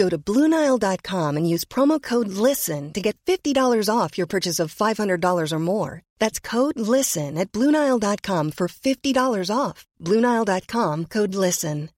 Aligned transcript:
Go 0.00 0.08
to 0.08 0.16
BlueNile.com 0.16 1.36
and 1.36 1.46
use 1.54 1.66
promo 1.66 2.00
code 2.00 2.28
LISTEN 2.28 2.92
to 2.94 3.00
get 3.02 3.16
$50 3.26 3.88
off 3.94 4.16
your 4.16 4.26
purchase 4.26 4.58
of 4.58 4.74
$500 4.74 5.52
or 5.52 5.58
more. 5.58 6.00
That's 6.18 6.40
code 6.40 6.80
LISTEN 6.80 7.36
at 7.36 7.52
BlueNile.com 7.52 8.52
for 8.52 8.68
$50 8.68 9.50
off. 9.54 9.86
BlueNile.com 10.00 11.04
code 11.04 11.34
LISTEN. 11.34 11.88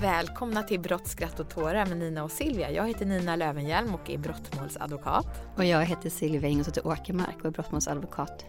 Välkomna 0.00 0.62
till 0.62 0.80
Brott, 0.80 1.08
skratt 1.08 1.40
och 1.40 1.50
tårar 1.50 1.86
med 1.86 1.96
Nina 1.96 2.24
och 2.24 2.30
Silvia. 2.30 2.70
Jag 2.70 2.88
heter 2.88 3.06
Nina 3.06 3.36
Lövenhjelm 3.36 3.94
och 3.94 4.10
är 4.10 4.18
brottmålsadvokat. 4.18 5.26
Och 5.56 5.64
jag 5.64 5.84
heter 5.84 6.10
Silvia 6.10 6.48
Ingelsdotter 6.48 6.86
Åkermark 6.86 7.36
och 7.38 7.46
är 7.46 7.50
brottmålsadvokat. 7.50 8.44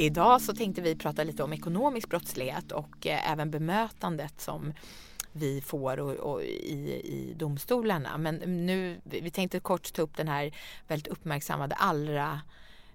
Idag 0.00 0.40
så 0.40 0.54
tänkte 0.54 0.82
vi 0.82 0.96
prata 0.96 1.24
lite 1.24 1.42
om 1.42 1.52
ekonomisk 1.52 2.08
brottslighet 2.08 2.72
och 2.72 3.06
eh, 3.06 3.32
även 3.32 3.50
bemötandet 3.50 4.40
som 4.40 4.72
vi 5.32 5.60
får 5.60 6.00
och, 6.00 6.14
och 6.14 6.42
i, 6.42 7.00
i 7.04 7.34
domstolarna. 7.36 8.18
Men 8.18 8.36
nu, 8.66 9.00
vi 9.04 9.30
tänkte 9.30 9.60
kort 9.60 9.92
ta 9.92 10.02
upp 10.02 10.16
den 10.16 10.28
här 10.28 10.54
väldigt 10.88 11.08
uppmärksammade 11.08 11.74
Allra-domen 11.74 12.88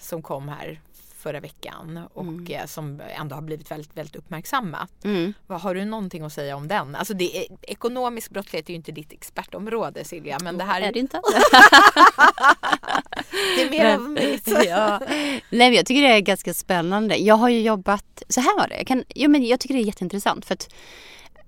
som 0.00 0.22
kom 0.22 0.48
här 0.48 0.80
förra 1.24 1.40
veckan 1.40 2.00
och 2.14 2.22
Mm. 2.22 2.46
eh, 2.46 2.66
som 2.66 3.00
ändå 3.18 3.34
har 3.34 3.42
blivit 3.42 3.70
väldigt, 3.70 3.96
väldigt 3.96 4.16
uppmärksammat. 4.16 5.04
Mm. 5.04 5.34
Vad 5.46 5.60
Har 5.60 5.74
du 5.74 5.84
någonting 5.84 6.22
att 6.22 6.32
säga 6.32 6.56
om 6.56 6.68
den? 6.68 6.94
Alltså 6.94 7.14
det 7.14 7.38
är, 7.38 7.46
ekonomisk 7.62 8.30
brottslighet 8.30 8.68
är 8.68 8.70
ju 8.70 8.76
inte 8.76 8.92
ditt 8.92 9.12
expertområde 9.12 10.04
Silvia 10.04 10.38
men 10.42 10.58
det 10.58 10.64
här 10.64 10.80
Är 10.80 10.92
det 10.92 10.98
inte? 10.98 11.20
det 13.56 13.62
är 13.62 13.70
mer 13.70 13.94
av 13.94 14.10
mitt. 14.10 14.48
ja. 14.66 15.00
Nej 15.08 15.40
men 15.50 15.72
jag 15.74 15.86
tycker 15.86 16.02
det 16.02 16.08
är 16.08 16.20
ganska 16.20 16.54
spännande. 16.54 17.16
Jag 17.16 17.34
har 17.34 17.48
ju 17.48 17.60
jobbat, 17.60 18.22
så 18.28 18.40
här 18.40 18.58
var 18.58 18.68
det. 18.68 18.76
Jag, 18.76 18.86
kan, 18.86 19.04
jo, 19.14 19.30
men 19.30 19.44
jag 19.46 19.60
tycker 19.60 19.74
det 19.74 19.80
är 19.80 19.84
jätteintressant 19.84 20.44
för 20.44 20.54
att 20.54 20.68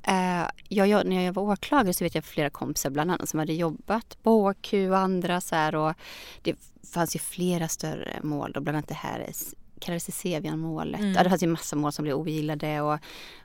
eh, 0.02 0.50
jag, 0.68 0.88
jag, 0.88 1.06
när 1.06 1.22
jag 1.24 1.32
var 1.32 1.42
åklagare 1.42 1.92
så 1.92 2.04
vet 2.04 2.14
jag 2.14 2.24
flera 2.24 2.50
kompisar 2.50 2.90
bland 2.90 3.10
annat 3.10 3.28
som 3.28 3.38
hade 3.38 3.52
jobbat 3.52 4.18
på 4.22 4.50
HQ 4.50 4.72
och 4.90 4.98
andra 4.98 5.40
så 5.40 5.54
här 5.54 5.74
och 5.74 5.94
det 6.42 6.54
fanns 6.92 7.16
ju 7.16 7.18
flera 7.20 7.68
större 7.68 8.20
mål 8.22 8.52
då, 8.52 8.60
bland 8.60 8.76
annat 8.76 8.88
det 8.88 8.94
här 8.94 9.20
kallades 9.80 10.18
Sevian-målet. 10.18 11.00
Mm. 11.00 11.12
Ja, 11.12 11.22
det 11.22 11.30
fanns 11.30 11.42
ju 11.42 11.46
massa 11.46 11.76
mål 11.76 11.92
som 11.92 12.02
blev 12.02 12.16
ogillade 12.16 12.80
och, 12.80 12.98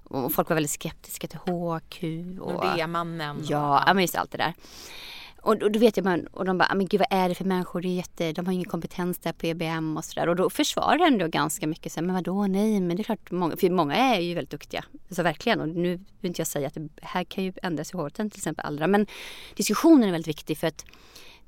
och 0.03 0.33
folk 0.33 0.49
var 0.49 0.55
väldigt 0.55 0.71
skeptiska 0.71 1.27
till 1.27 1.39
HQ. 1.39 2.03
Och, 2.41 2.53
Nordea-mannen. 2.53 3.43
Ja, 3.49 3.83
ja 3.87 3.93
men 3.93 4.03
just 4.03 4.15
allt 4.15 4.31
det 4.31 4.37
där. 4.37 4.53
Och, 5.41 5.63
och 5.63 5.71
då 5.71 5.79
vet 5.79 5.97
jag 5.97 6.03
man, 6.03 6.27
och 6.27 6.45
de 6.45 6.57
bara, 6.57 6.67
"Ah, 6.71 6.75
men 6.75 6.87
gud 6.87 6.99
vad 6.99 7.19
är 7.19 7.29
det 7.29 7.35
för 7.35 7.45
människor? 7.45 7.81
Det 7.81 7.87
är 7.87 7.95
jätte, 7.95 8.31
de 8.31 8.45
har 8.45 8.53
ingen 8.53 8.69
kompetens 8.69 9.17
där 9.17 9.33
på 9.33 9.45
EBM 9.45 9.97
och 9.97 10.05
sådär. 10.05 10.29
Och 10.29 10.35
då 10.35 10.49
försvarar 10.49 10.97
jag 10.97 11.07
ändå 11.07 11.27
ganska 11.27 11.67
mycket. 11.67 11.91
Så 11.91 11.99
här, 11.99 12.05
men 12.07 12.15
vadå, 12.15 12.47
nej, 12.47 12.79
men 12.81 12.97
det 12.97 13.01
är 13.01 13.03
klart, 13.03 13.31
många, 13.31 13.57
för 13.57 13.69
många 13.69 13.95
är 13.95 14.19
ju 14.19 14.33
väldigt 14.33 14.51
duktiga. 14.51 14.83
Så 15.09 15.23
verkligen, 15.23 15.61
och 15.61 15.69
nu 15.69 15.89
vill 16.19 16.29
inte 16.29 16.39
jag 16.39 16.47
säga 16.47 16.67
att 16.67 16.73
det 16.73 16.89
här 17.01 17.23
kan 17.23 17.43
ju 17.43 17.53
ändras 17.63 17.93
i 17.93 17.97
hovrätten 17.97 18.29
till 18.29 18.39
exempel 18.39 18.65
andra. 18.65 18.87
Men 18.87 19.07
diskussionen 19.55 20.07
är 20.07 20.11
väldigt 20.11 20.27
viktig 20.27 20.57
för 20.57 20.67
att 20.67 20.85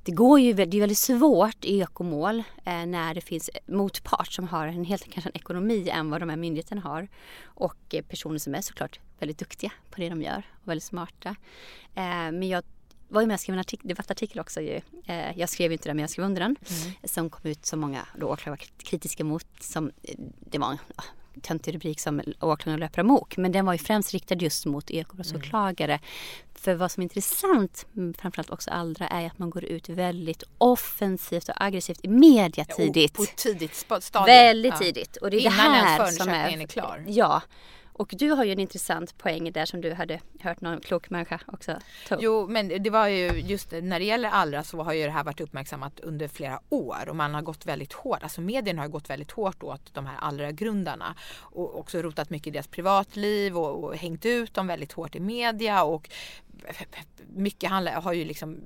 det 0.03 0.11
går 0.11 0.39
ju, 0.39 0.53
det 0.53 0.77
är 0.77 0.79
väldigt 0.79 0.97
svårt 0.97 1.65
i 1.65 1.79
ekomål 1.79 2.43
eh, 2.65 2.85
när 2.85 3.13
det 3.13 3.21
finns 3.21 3.49
motpart 3.65 4.31
som 4.33 4.47
har 4.47 4.67
en 4.67 4.85
helt 4.85 5.11
kanske 5.11 5.29
en 5.29 5.35
ekonomi 5.35 5.89
än 5.89 6.09
vad 6.09 6.21
de 6.21 6.29
här 6.29 6.37
myndigheterna 6.37 6.81
har. 6.81 7.07
Och 7.43 7.95
eh, 7.95 8.01
personer 8.01 8.37
som 8.39 8.55
är 8.55 8.61
såklart 8.61 8.99
väldigt 9.19 9.37
duktiga 9.37 9.71
på 9.89 10.01
det 10.01 10.09
de 10.09 10.21
gör 10.21 10.43
och 10.61 10.67
väldigt 10.67 10.83
smarta. 10.83 11.29
Eh, 11.95 12.03
men 12.05 12.47
jag 12.47 12.63
var 13.07 13.21
ju 13.21 13.27
med 13.27 13.33
och 13.33 13.39
skrev 13.39 13.53
en 13.53 13.63
artik- 13.63 13.87
debattartikel 13.87 14.39
också 14.39 14.61
ju. 14.61 14.81
Eh, 15.05 15.39
jag 15.39 15.49
skrev 15.49 15.71
inte 15.71 15.89
den 15.89 15.97
men 15.97 16.03
jag 16.03 16.09
skrev 16.09 16.25
under 16.25 16.41
den. 16.41 16.55
Som 17.03 17.29
kom 17.29 17.51
ut 17.51 17.65
som 17.65 17.79
många 17.79 18.07
då 18.19 18.27
åklagare 18.27 18.59
var 18.59 18.85
kritiska 18.85 19.23
mot. 19.23 19.47
Som, 19.59 19.91
eh, 20.03 20.15
det 20.39 20.57
var 20.57 20.77
töntig 21.41 21.75
rubrik 21.75 21.99
som 21.99 22.21
åklagaren 22.41 22.79
löper 22.79 22.99
amok. 23.01 23.37
Men 23.37 23.51
den 23.51 23.65
var 23.65 23.73
ju 23.73 23.79
främst 23.79 24.11
riktad 24.11 24.35
just 24.35 24.65
mot 24.65 24.91
ekobrottsåklagare. 24.91 25.99
För 26.55 26.73
vad 26.75 26.91
som 26.91 27.01
är 27.01 27.03
intressant, 27.03 27.85
mm, 27.95 28.13
framförallt 28.13 28.49
också 28.49 28.71
Allra, 28.71 29.07
är 29.07 29.27
att 29.27 29.39
man 29.39 29.49
går 29.49 29.63
ut 29.63 29.89
väldigt 29.89 30.43
offensivt 30.57 31.49
och 31.49 31.55
aggressivt 31.63 31.99
i 32.03 32.07
media 32.07 32.65
tidigt. 32.65 33.13
På 33.13 33.23
ett 33.23 33.35
tidigt 33.35 33.75
stadium. 33.75 34.25
Väldigt 34.25 34.73
Ja. 34.73 34.77
tidigt. 34.77 35.15
Och 35.17 35.31
det 35.31 35.37
är 35.37 35.41
Innan 35.41 35.55
det 35.55 35.61
här 35.61 35.99
ens 35.99 36.17
som 36.17 36.29
är... 36.29 36.31
förundersökningen 36.33 36.61
är 36.61 36.67
klar. 36.67 37.05
Ja. 37.07 37.41
Och 37.93 38.13
du 38.17 38.29
har 38.29 38.43
ju 38.43 38.51
en 38.51 38.59
intressant 38.59 39.17
poäng 39.17 39.51
där 39.51 39.65
som 39.65 39.81
du 39.81 39.93
hade 39.93 40.19
hört 40.39 40.61
någon 40.61 40.81
klok 40.81 41.09
människa 41.09 41.39
också 41.47 41.79
ta 42.07 42.15
upp. 42.15 42.21
Jo, 42.23 42.47
men 42.47 42.83
det 42.83 42.89
var 42.89 43.07
ju 43.07 43.27
just 43.27 43.71
när 43.71 43.99
det 43.99 44.05
gäller 44.05 44.29
Allra 44.29 44.63
så 44.63 44.83
har 44.83 44.93
ju 44.93 45.03
det 45.03 45.11
här 45.11 45.23
varit 45.23 45.41
uppmärksammat 45.41 45.99
under 45.99 46.27
flera 46.27 46.59
år 46.69 47.09
och 47.09 47.15
man 47.15 47.33
har 47.33 47.41
gått 47.41 47.65
väldigt 47.65 47.93
hårt, 47.93 48.23
alltså 48.23 48.41
medierna 48.41 48.81
har 48.81 48.89
gått 48.89 49.09
väldigt 49.09 49.31
hårt 49.31 49.63
åt 49.63 49.93
de 49.93 50.05
här 50.05 50.17
Allra-grundarna 50.19 51.15
och 51.39 51.79
också 51.79 52.01
rotat 52.01 52.29
mycket 52.29 52.47
i 52.47 52.51
deras 52.51 52.67
privatliv 52.67 53.57
och, 53.57 53.83
och 53.83 53.95
hängt 53.95 54.25
ut 54.25 54.53
dem 54.53 54.67
väldigt 54.67 54.91
hårt 54.91 55.15
i 55.15 55.19
media 55.19 55.83
och 55.83 56.09
mycket 57.27 57.69
handlar, 57.69 58.01
har 58.01 58.13
ju 58.13 58.25
liksom 58.25 58.57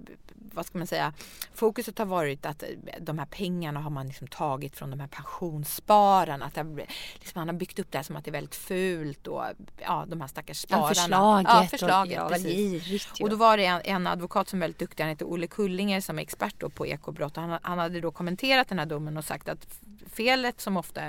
vad 0.54 0.66
ska 0.66 0.78
man 0.78 0.88
säga, 0.88 1.14
fokuset 1.54 1.98
har 1.98 2.06
varit 2.06 2.46
att 2.46 2.64
de 3.02 3.20
här 3.20 3.26
pengarna 3.26 3.80
har 3.80 3.90
man 3.90 4.08
liksom 4.08 4.28
tagit 4.28 4.76
från 4.78 4.90
de 4.92 5.00
här 5.00 5.08
pensionsspararna. 5.08 6.46
Att 6.46 6.54
det, 6.56 6.62
har- 6.62 6.76
liksom 7.14 7.40
man 7.40 7.48
har 7.48 7.56
byggt 7.56 7.80
upp 7.80 7.92
det 7.92 7.98
här 7.98 8.04
som 8.04 8.16
att 8.16 8.26
det 8.26 8.30
är 8.30 8.34
väldigt 8.34 8.56
fult 8.56 9.28
och 9.28 9.44
ja, 9.82 10.06
de 10.08 10.22
här 10.22 10.28
stackars 10.28 10.66
Ja, 10.70 10.78
spararna. 10.78 10.94
förslaget. 10.94 11.48
Ja, 11.50 11.68
förslaget 11.70 12.20
och, 12.20 12.26
ja, 12.26 12.30
precis. 12.30 13.22
Och 13.22 13.30
då 13.30 13.36
var 13.36 13.58
det 13.58 13.66
en, 13.66 13.82
en 13.84 14.08
advokat 14.08 14.50
som 14.50 14.60
är 14.60 14.62
väldigt 14.62 14.80
duktig, 14.80 15.04
han 15.04 15.10
heter 15.10 15.26
Olle 15.26 15.48
Kullinger 15.48 16.02
som 16.02 16.18
är 16.20 16.24
expert 16.24 16.64
på 16.76 16.88
ekobrott. 16.88 17.36
Han, 17.36 17.60
han 17.62 17.78
hade 17.80 18.02
då 18.02 18.12
kommenterat 18.12 18.68
den 18.70 18.80
här 18.80 18.86
domen 18.86 19.18
och 19.18 19.26
sagt 19.26 19.50
att 19.50 19.68
felet 20.14 20.62
som 20.62 20.78
ofta 20.78 21.02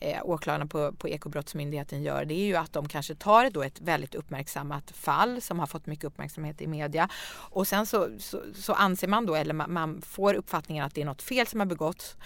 eh, 0.00 0.20
åklagarna 0.24 0.66
på, 0.66 0.92
på 0.92 1.08
Ekobrottsmyndigheten 1.08 2.02
gör 2.02 2.24
det 2.24 2.34
är 2.34 2.46
ju 2.46 2.56
att 2.56 2.72
de 2.72 2.88
kanske 2.88 3.14
tar 3.14 3.50
då 3.50 3.62
ett 3.62 3.80
väldigt 3.80 4.14
uppmärksammat 4.14 4.90
fall 4.90 5.40
som 5.40 5.58
har 5.58 5.66
fått 5.66 5.86
mycket 5.86 6.04
uppmärksamhet 6.04 6.60
i 6.60 6.66
media. 6.66 7.08
Och 7.34 7.68
sen 7.68 7.86
så, 7.86 8.08
så, 8.18 8.42
så 8.54 8.72
anser 8.72 9.08
man 9.08 9.26
då 9.26 9.34
eller 9.34 9.54
man, 9.54 9.72
man, 9.72 10.02
får 10.02 10.34
uppfattningen 10.34 10.84
att 10.84 10.94
det 10.94 11.00
är 11.00 11.04
något 11.04 11.22
fel 11.22 11.46
som 11.46 11.60
har 11.60 11.66
begåtts 11.66 12.16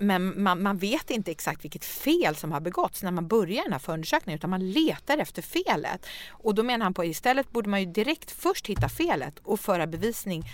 men 0.00 0.42
man, 0.42 0.62
man, 0.62 0.78
vet 0.78 1.10
inte 1.10 1.30
exakt 1.30 1.64
vilket 1.64 1.84
fel 1.84 2.36
som 2.36 2.52
har 2.52 2.60
begåtts 2.60 3.02
när 3.02 3.10
man 3.10 3.28
börjar 3.28 3.62
den 3.62 3.72
här 3.72 3.78
förundersökningen 3.78 4.38
utan 4.38 4.50
man 4.50 4.70
letar 4.70 5.18
efter 5.18 5.42
felet. 5.42 6.06
Och 6.30 6.54
då 6.54 6.62
menar 6.62 6.84
han 6.84 6.94
på 6.94 7.02
att 7.02 7.08
istället 7.08 7.50
borde 7.50 7.68
man 7.68 7.80
ju 7.80 7.86
direkt 7.86 8.30
först 8.30 8.66
hitta 8.66 8.88
felet 8.88 9.38
och 9.38 9.60
föra 9.60 9.86
bevisning 9.86 10.44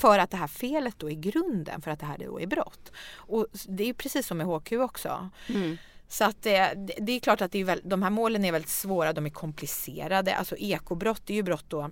för 0.00 0.18
att 0.18 0.30
det 0.30 0.36
här 0.36 0.46
felet 0.46 0.94
då 0.98 1.10
är 1.10 1.14
grunden 1.14 1.82
för 1.82 1.90
att 1.90 2.00
det 2.00 2.06
här 2.06 2.18
då 2.18 2.40
är 2.40 2.46
brott. 2.46 2.92
Och 3.14 3.46
det 3.68 3.82
är 3.82 3.86
ju 3.86 3.94
precis 3.94 4.26
som 4.26 4.38
med 4.38 4.46
HQ 4.46 4.72
också. 4.72 5.30
Mm. 5.48 5.76
Så 6.08 6.24
att 6.24 6.42
det, 6.42 6.74
det, 6.98 7.12
är 7.12 7.20
klart 7.20 7.40
att 7.40 7.52
det 7.52 7.58
är 7.60 7.64
väl, 7.64 7.80
de 7.84 8.02
här 8.02 8.10
målen 8.10 8.44
är 8.44 8.52
väldigt 8.52 8.70
svåra, 8.70 9.12
de 9.12 9.26
är 9.26 9.30
komplicerade. 9.30 10.36
Alltså 10.36 10.56
ekobrott 10.56 11.30
är 11.30 11.34
ju 11.34 11.42
brott 11.42 11.64
då 11.68 11.90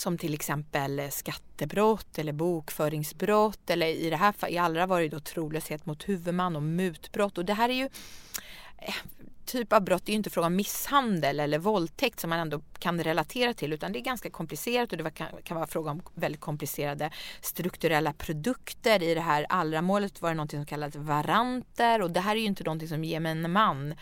som 0.00 0.18
till 0.18 0.34
exempel 0.34 1.10
skattebrott 1.10 2.18
eller 2.18 2.32
bokföringsbrott 2.32 3.70
eller 3.70 3.86
i 3.86 4.10
det 4.10 4.16
här 4.16 4.32
fallet, 4.32 4.54
i 4.54 4.58
allra 4.58 4.86
var 4.86 5.00
det 5.00 5.08
då 5.08 5.20
trolöshet 5.20 5.86
mot 5.86 6.08
huvudman 6.08 6.56
och 6.56 6.62
mutbrott 6.62 7.38
och 7.38 7.44
det 7.44 7.54
här 7.54 7.68
är 7.68 7.74
ju 7.74 7.88
eh, 8.78 8.94
typ 9.46 9.72
av 9.72 9.80
brott, 9.80 10.02
det 10.06 10.10
är 10.10 10.14
ju 10.14 10.16
inte 10.18 10.30
fråga 10.30 10.46
om 10.46 10.56
misshandel 10.56 11.40
eller 11.40 11.58
våldtäkt 11.58 12.20
som 12.20 12.30
man 12.30 12.38
ändå 12.38 12.60
kan 12.78 13.04
relatera 13.04 13.54
till 13.54 13.72
utan 13.72 13.92
det 13.92 13.98
är 13.98 14.00
ganska 14.00 14.30
komplicerat 14.30 14.92
och 14.92 14.98
det 14.98 15.10
kan, 15.10 15.28
kan 15.44 15.56
vara 15.56 15.66
fråga 15.66 15.90
om 15.90 16.02
väldigt 16.14 16.40
komplicerade 16.40 17.10
strukturella 17.40 18.12
produkter. 18.12 19.02
I 19.02 19.14
det 19.14 19.20
här 19.20 19.46
allra 19.48 19.82
målet 19.82 20.22
var 20.22 20.28
det 20.28 20.34
något 20.34 20.50
som 20.50 20.66
kallades 20.66 20.96
varanter 20.96 22.02
och 22.02 22.10
det 22.10 22.20
här 22.20 22.36
är 22.36 22.40
ju 22.40 22.46
inte 22.46 22.64
någonting 22.64 22.88
som 22.88 23.04
gemene 23.04 23.48
man 23.48 23.94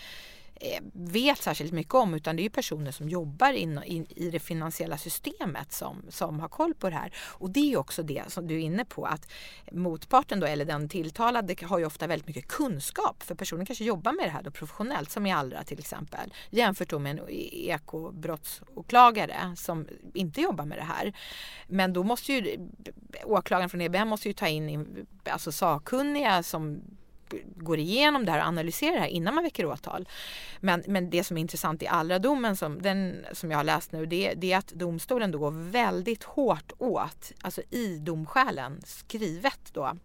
Eh, 0.67 0.81
vet 0.93 1.43
särskilt 1.43 1.73
mycket 1.73 1.95
om 1.95 2.15
utan 2.15 2.37
det 2.37 2.43
är 2.43 2.45
ju 2.45 2.51
personer 2.51 2.91
som 2.91 3.09
jobbar 3.09 3.53
in, 3.53 3.81
in, 3.85 4.07
i 4.11 4.31
det 4.31 4.39
finansiella 4.39 4.99
systemet 4.99 5.73
som, 5.73 6.03
som 6.09 6.41
har 6.41 6.49
koll 6.49 6.75
på 6.75 6.91
det 6.91 6.97
här. 6.97 7.13
Och 7.17 7.51
det 7.51 7.73
är 7.73 7.77
också 7.77 8.03
det 8.03 8.23
som 8.29 8.47
du 8.47 8.55
är 8.55 8.59
inne 8.59 8.85
på 8.85 9.05
att 9.05 9.29
motparten 9.73 10.41
då 10.41 10.47
eller 10.47 10.65
den 10.65 10.89
tilltalade 10.89 11.57
har 11.63 11.79
ju 11.79 11.85
ofta 11.85 12.07
väldigt 12.07 12.29
mycket 12.29 12.49
kunskap 12.49 13.23
för 13.23 13.35
personen 13.35 13.67
kanske 13.67 13.85
jobbar 13.85 14.13
med 14.13 14.27
det 14.27 14.31
här 14.31 14.43
då 14.43 14.51
professionellt 14.51 15.11
som 15.11 15.27
i 15.27 15.33
Allra 15.33 15.65
till 15.65 15.79
exempel 15.79 16.35
jämfört 16.51 16.91
då 16.91 16.99
med 16.99 17.19
en 17.19 17.29
ekobrottsåklagare 17.29 19.55
som 19.57 19.87
inte 20.15 20.41
jobbar 20.41 20.65
med 20.65 20.79
det 20.79 20.85
här. 20.85 21.13
Men 21.69 21.93
då 21.93 22.03
måste 22.03 22.33
ju 22.33 22.69
åklagaren 23.25 23.71
från 23.71 23.81
EBM 23.81 24.09
måste 24.09 24.29
ju 24.29 24.35
ta 24.35 24.49
in 24.49 25.07
alltså 25.25 25.53
sakkunniga 25.53 26.43
som 26.43 26.83
går 27.57 27.79
igenom 27.79 28.25
det 28.25 28.33
här 28.33 28.39
och 28.39 28.47
analyserar 28.47 28.93
det 28.93 29.01
här 29.01 29.07
innan 29.07 29.35
man 29.35 29.45
väcker 29.45 29.67
åtal. 29.67 30.09
Men, 30.61 30.85
men 30.87 31.11
det 31.11 31.25
som 31.25 31.37
är 31.37 31.41
intressant 31.41 31.83
i 31.83 31.87
allra 31.87 32.19
domen 32.19 32.57
som, 32.57 32.83
den, 32.83 33.25
som 33.33 33.51
jag 33.51 33.59
har 33.59 33.65
läst 33.65 33.93
nu 33.93 34.07
det, 34.07 34.35
det 34.35 34.53
är 34.53 34.59
att 34.59 34.69
domstolen 34.69 35.31
då 35.31 35.39
går 35.39 35.71
väldigt 35.71 36.25
hårt 36.25 36.73
åt, 36.79 37.33
alltså 37.41 37.63
i 37.71 37.99
domskälen 37.99 38.81
skrivet 38.85 39.61
då 39.73 39.97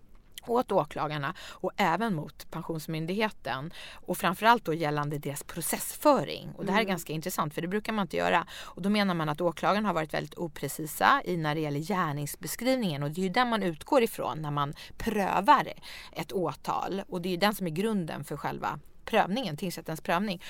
åt 0.50 0.72
åklagarna 0.72 1.34
och 1.40 1.72
även 1.78 2.16
mot 2.16 2.52
Pensionsmyndigheten 2.52 3.74
och 3.94 4.18
framförallt 4.18 4.66
då 4.66 4.74
gällande 4.74 5.18
deras 5.18 5.44
processföring. 5.44 6.50
Och 6.58 6.66
det 6.66 6.72
här 6.72 6.80
är 6.80 6.84
mm. 6.84 6.90
ganska 6.90 7.14
intressant 7.14 7.54
för 7.54 7.62
det 7.62 7.68
brukar 7.68 7.94
man 7.94 8.04
inte 8.04 8.18
göra. 8.18 8.48
Och 8.62 8.82
då 8.82 8.90
menar 8.90 9.14
man 9.14 9.30
att 9.30 9.42
åklagarna 9.42 9.90
har 9.90 9.94
varit 9.94 10.14
väldigt 10.14 10.38
oprecisa 10.38 11.22
i 11.26 11.38
när 11.38 11.56
det 11.56 11.62
gäller 11.62 11.80
gärningsbeskrivningen 11.80 13.04
och 13.04 13.12
det 13.12 13.22
är 13.22 13.24
ju 13.24 13.30
den 13.30 13.50
man 13.50 13.64
utgår 13.64 14.04
ifrån 14.04 14.42
när 14.42 14.52
man 14.52 14.74
prövar 14.98 15.74
ett 16.12 16.32
åtal 16.32 17.02
och 17.10 17.22
det 17.22 17.30
är 17.30 17.32
ju 17.32 17.38
den 17.38 17.56
som 17.56 17.68
är 17.68 17.72
grunden 17.72 18.24
för 18.24 18.38
själva 18.38 18.80
prövningen, 19.06 19.58
tingsrättens 19.58 20.02
prövning. 20.02 20.42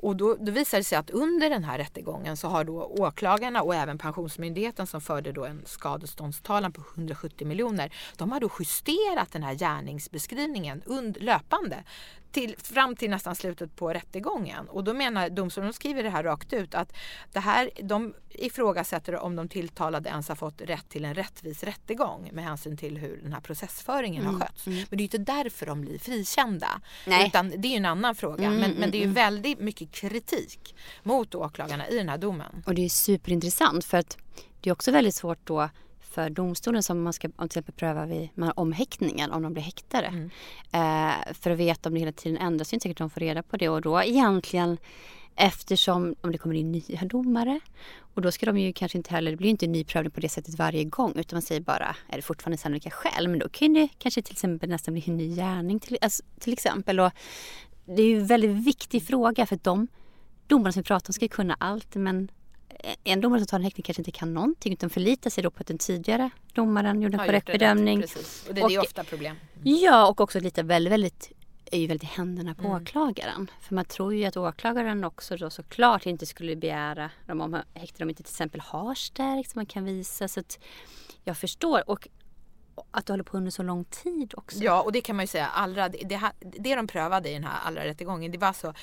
Och 0.00 0.16
då, 0.16 0.36
då 0.40 0.52
visade 0.52 0.80
det 0.80 0.84
sig 0.84 0.98
att 0.98 1.10
under 1.10 1.50
den 1.50 1.64
här 1.64 1.78
rättegången 1.78 2.36
så 2.36 2.48
har 2.48 2.64
då 2.64 2.84
åklagarna 2.84 3.62
och 3.62 3.74
även 3.74 3.98
Pensionsmyndigheten 3.98 4.86
som 4.86 5.00
förde 5.00 5.32
då 5.32 5.44
en 5.44 5.62
skadeståndstalan 5.66 6.72
på 6.72 6.82
170 6.94 7.46
miljoner. 7.46 7.92
De 8.16 8.32
har 8.32 8.40
då 8.40 8.50
justerat 8.58 9.32
den 9.32 9.42
här 9.42 9.54
gärningsbeskrivningen 9.54 10.82
und, 10.86 11.22
löpande 11.22 11.84
till, 12.32 12.54
fram 12.58 12.96
till 12.96 13.10
nästan 13.10 13.34
slutet 13.34 13.76
på 13.76 13.92
rättegången. 13.92 14.68
Och 14.68 14.84
då 14.84 14.94
menar 14.94 15.28
domstolen, 15.28 15.70
de 15.70 15.74
skriver 15.74 16.02
det 16.02 16.10
här 16.10 16.22
rakt 16.22 16.52
ut, 16.52 16.74
att 16.74 16.92
det 17.32 17.40
här, 17.40 17.70
de 17.82 18.14
ifrågasätter 18.28 19.16
om 19.16 19.36
de 19.36 19.48
tilltalade 19.48 20.08
ens 20.08 20.28
har 20.28 20.36
fått 20.36 20.60
rätt 20.60 20.88
till 20.88 21.04
en 21.04 21.14
rättvis 21.14 21.62
rättegång 21.62 22.30
med 22.32 22.44
hänsyn 22.44 22.76
till 22.76 22.98
hur 22.98 23.20
den 23.22 23.32
här 23.32 23.40
processföringen 23.40 24.22
mm. 24.22 24.34
har 24.34 24.40
skötts. 24.40 24.66
Mm. 24.66 24.84
Men 24.90 24.96
det 24.96 25.02
är 25.02 25.04
inte 25.04 25.18
därför 25.18 25.66
de 25.66 25.80
blir 25.80 25.98
frikända. 25.98 26.80
Nej. 27.06 27.26
Utan 27.26 27.52
det 27.56 27.68
är 27.68 27.76
en 27.76 27.84
annan 27.84 28.14
fråga. 28.14 28.46
Mm, 28.46 28.60
men, 28.60 28.70
men 28.70 28.90
det 28.90 28.98
är 28.98 29.02
mm, 29.02 29.10
mm. 29.10 29.14
väldigt 29.14 29.60
mycket 29.60 29.90
kritik 29.90 30.74
mot 31.02 31.34
åklagarna 31.34 31.88
i 31.88 31.96
den 31.96 32.08
här 32.08 32.18
domen. 32.18 32.62
Och 32.66 32.74
det 32.74 32.84
är 32.84 32.88
superintressant 32.88 33.84
för 33.84 33.98
att 33.98 34.18
det 34.60 34.70
är 34.70 34.72
också 34.72 34.92
väldigt 34.92 35.14
svårt 35.14 35.38
då 35.44 35.68
för 36.18 36.30
domstolen 36.30 36.82
som 36.82 37.02
man 37.02 37.12
ska 37.12 37.28
till 37.28 37.44
exempel 37.44 37.74
pröva 37.74 38.06
vid 38.06 38.28
omhäktningen 38.54 39.30
om 39.30 39.42
de 39.42 39.52
blir 39.52 39.62
häktade. 39.62 40.06
Mm. 40.06 40.30
Eh, 40.72 41.34
för 41.34 41.50
att 41.50 41.58
veta 41.58 41.88
om 41.88 41.94
det 41.94 42.00
hela 42.00 42.12
tiden 42.12 42.38
ändras. 42.38 42.68
Det 42.68 42.72
är 42.72 42.76
inte 42.76 42.82
säkert 42.82 43.00
att 43.00 43.04
de 43.04 43.10
får 43.10 43.20
reda 43.20 43.42
på 43.42 43.56
det 43.56 43.68
och 43.68 43.82
då 43.82 44.02
egentligen 44.02 44.78
eftersom 45.36 46.14
om 46.20 46.32
det 46.32 46.38
kommer 46.38 46.54
in 46.54 46.72
nya 46.72 47.04
domare 47.04 47.60
och 48.14 48.22
då 48.22 48.32
ska 48.32 48.46
de 48.46 48.58
ju 48.58 48.72
kanske 48.72 48.98
inte 48.98 49.10
heller, 49.10 49.30
det 49.30 49.36
blir 49.36 49.50
inte 49.50 49.66
en 49.66 49.72
ny 49.72 49.84
prövning 49.84 50.10
på 50.10 50.20
det 50.20 50.28
sättet 50.28 50.58
varje 50.58 50.84
gång 50.84 51.12
utan 51.16 51.36
man 51.36 51.42
säger 51.42 51.60
bara 51.60 51.96
är 52.08 52.16
det 52.16 52.22
fortfarande 52.22 52.58
sannolika 52.58 52.90
skäl 52.90 53.28
men 53.28 53.38
då 53.38 53.48
kan 53.48 53.72
det 53.72 53.88
kanske 53.98 54.22
till 54.22 54.32
exempel 54.32 54.68
nästan 54.68 54.94
bli 54.94 55.04
en 55.06 55.16
ny 55.16 55.34
gärning 55.34 55.80
till, 55.80 55.98
alltså, 56.00 56.22
till 56.40 56.52
exempel. 56.52 57.00
Och 57.00 57.10
det 57.84 58.02
är 58.02 58.06
ju 58.06 58.18
en 58.18 58.26
väldigt 58.26 58.50
viktig 58.66 59.06
fråga 59.06 59.46
för 59.46 59.58
de 59.62 59.88
domarna 60.46 60.72
som 60.72 60.82
vi 60.82 60.86
pratar 60.86 61.10
om 61.10 61.14
ska 61.14 61.28
kunna 61.28 61.56
allt 61.60 61.94
men 61.94 62.30
en 63.04 63.20
domare 63.20 63.40
som 63.40 63.46
tar 63.46 63.56
en 63.56 63.64
häktning 63.64 63.82
kanske 63.82 64.00
inte 64.00 64.10
kan 64.10 64.34
någonting 64.34 64.72
utan 64.72 64.90
förlitar 64.90 65.30
sig 65.30 65.42
då 65.42 65.50
på 65.50 65.60
att 65.60 65.66
den 65.66 65.78
tidigare 65.78 66.30
domaren 66.52 67.02
gjorde 67.02 67.18
en 67.18 67.26
korrekt 67.26 67.46
bedömning. 67.46 68.00
Precis. 68.00 68.46
Och 68.48 68.54
det, 68.54 68.62
och, 68.62 68.72
är 68.72 68.80
ofta 68.80 69.04
problem. 69.04 69.36
Ja 69.62 70.08
och 70.08 70.20
också 70.20 70.40
lite 70.40 70.62
väldigt, 70.62 70.92
väldigt 70.92 71.32
är 71.70 71.78
ju 71.78 71.86
väldigt 71.86 72.10
i 72.10 72.12
händerna 72.14 72.54
på 72.54 72.66
mm. 72.66 72.82
åklagaren. 72.82 73.50
För 73.60 73.74
man 73.74 73.84
tror 73.84 74.14
ju 74.14 74.24
att 74.24 74.36
åklagaren 74.36 75.04
också 75.04 75.36
då 75.36 75.50
såklart 75.50 76.06
inte 76.06 76.26
skulle 76.26 76.56
begära 76.56 77.10
dem 77.26 77.40
om 77.40 77.62
häkten 77.74 77.98
de 77.98 78.10
inte 78.10 78.22
till 78.22 78.32
exempel 78.32 78.60
har 78.60 78.94
stärkt 78.94 79.50
som 79.50 79.58
man 79.58 79.66
kan 79.66 79.84
visa. 79.84 80.28
Så 80.28 80.40
att 80.40 80.58
jag 81.24 81.36
förstår. 81.36 81.90
Och 81.90 82.08
att 82.90 83.06
det 83.06 83.12
håller 83.12 83.24
på 83.24 83.36
under 83.36 83.50
så 83.50 83.62
lång 83.62 83.84
tid 83.84 84.34
också. 84.36 84.58
Ja 84.58 84.82
och 84.82 84.92
det 84.92 85.00
kan 85.00 85.16
man 85.16 85.22
ju 85.22 85.26
säga. 85.26 85.46
Allra, 85.46 85.88
det, 85.88 85.98
det, 85.98 86.20
det 86.40 86.74
de 86.74 86.86
prövade 86.86 87.30
i 87.30 87.34
den 87.34 87.44
här 87.44 87.58
allra 87.64 87.84
rättegången 87.84 88.32
det 88.32 88.38
var 88.38 88.48
alltså 88.48 88.74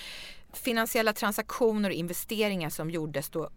finansiella 0.57 1.13
transaktioner 1.13 1.89
och 1.89 1.95
investeringar 1.95 2.69
som 2.69 2.89
gjordes 2.89 3.29
då 3.29 3.49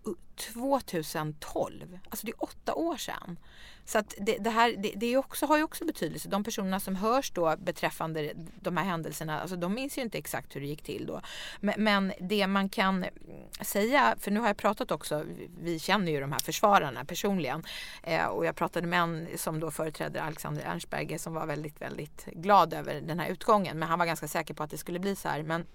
2012. 0.55 1.99
Alltså 2.11 2.27
det 2.27 2.33
är 2.33 2.43
åtta 2.45 2.75
år 2.75 2.97
sedan. 2.97 3.39
Så 3.85 3.99
att 3.99 4.15
det, 4.19 4.37
det 4.39 4.51
här 4.51 4.75
det, 4.79 4.93
det 4.97 5.17
också, 5.17 5.47
har 5.47 5.57
ju 5.57 5.63
också 5.63 5.85
betydelse. 5.85 6.29
De 6.29 6.45
personerna 6.45 6.81
som 6.81 6.97
hörs 6.97 7.31
då 7.31 7.57
beträffande 7.59 8.33
de 8.61 8.77
här 8.77 8.85
händelserna, 8.85 9.41
alltså 9.41 9.57
de 9.57 9.75
minns 9.75 9.99
ju 9.99 10.03
inte 10.03 10.19
exakt 10.19 10.57
hur 10.57 10.61
det 10.61 10.67
gick 10.67 10.83
till 10.83 11.07
då. 11.07 11.21
Men, 11.61 11.75
men, 11.85 12.13
det 12.21 12.47
man 12.47 12.69
kan 12.69 13.05
säga, 13.61 14.15
för 14.19 14.31
nu 14.31 14.41
har 14.41 14.47
jag 14.47 14.57
pratat 14.57 14.91
också, 14.91 15.25
vi 15.61 15.79
känner 15.79 16.13
ju 16.13 16.21
de 16.21 16.33
här 16.33 16.39
försvararna 16.39 17.05
personligen 17.05 17.65
eh, 18.03 18.27
och 18.27 18.47
jag 18.47 18.57
pratade 18.57 18.87
med 18.87 19.01
en 19.01 19.29
som 19.37 19.61
då 19.61 19.71
företräder 19.71 20.21
Alexander 20.21 20.63
Ernstberger 20.63 21.19
som 21.19 21.35
var 21.35 21.47
väldigt, 21.47 21.83
väldigt 21.83 22.25
glad 22.25 22.75
över 22.75 23.01
den 23.01 23.21
här 23.21 23.29
utgången. 23.29 23.79
Men 23.79 23.89
han 23.89 23.99
var 23.99 24.07
ganska 24.07 24.29
säker 24.29 24.55
på 24.55 24.63
att 24.63 24.71
det 24.71 24.79
skulle 24.79 24.99
bli 24.99 25.17
så 25.17 25.29
här. 25.29 25.43
Men 25.43 25.67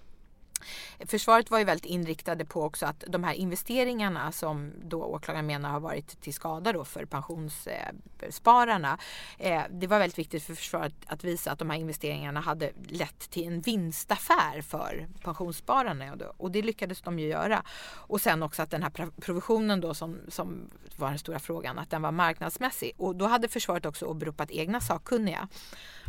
Försvaret 1.06 1.50
var 1.50 1.58
ju 1.58 1.64
väldigt 1.64 1.84
inriktade 1.84 2.44
på 2.44 2.62
också 2.62 2.86
att 2.86 3.04
de 3.08 3.24
här 3.24 3.34
investeringarna 3.34 4.32
som 4.32 4.72
då 4.84 5.04
åklagaren 5.04 5.46
menar 5.46 5.70
har 5.70 5.80
varit 5.80 6.20
till 6.20 6.34
skada 6.34 6.72
då 6.72 6.84
för 6.84 7.04
pensionsspararna. 7.04 8.98
Eh, 9.38 9.62
det 9.70 9.86
var 9.86 9.98
väldigt 9.98 10.18
viktigt 10.18 10.42
för 10.42 10.54
försvaret 10.54 10.94
att 11.06 11.24
visa 11.24 11.50
att 11.50 11.58
de 11.58 11.70
här 11.70 11.78
investeringarna 11.78 12.40
hade 12.40 12.70
lett 12.88 13.30
till 13.30 13.46
en 13.46 13.60
vinstaffär 13.60 14.62
för 14.62 15.08
pensionsspararna 15.22 16.14
och 16.36 16.50
det 16.50 16.62
lyckades 16.62 17.00
de 17.02 17.18
ju 17.18 17.26
göra. 17.28 17.62
Och 17.92 18.20
sen 18.20 18.42
också 18.42 18.62
att 18.62 18.70
den 18.70 18.82
här 18.82 19.20
provisionen 19.20 19.80
då 19.80 19.94
som, 19.94 20.18
som 20.28 20.70
var 20.96 21.08
den 21.08 21.18
stora 21.18 21.38
frågan, 21.38 21.78
att 21.78 21.90
den 21.90 22.02
var 22.02 22.12
marknadsmässig. 22.12 22.92
Och 22.96 23.16
då 23.16 23.26
hade 23.26 23.48
försvaret 23.48 23.86
också 23.86 24.06
åberopat 24.06 24.50
egna 24.50 24.80
sakkunniga. 24.80 25.48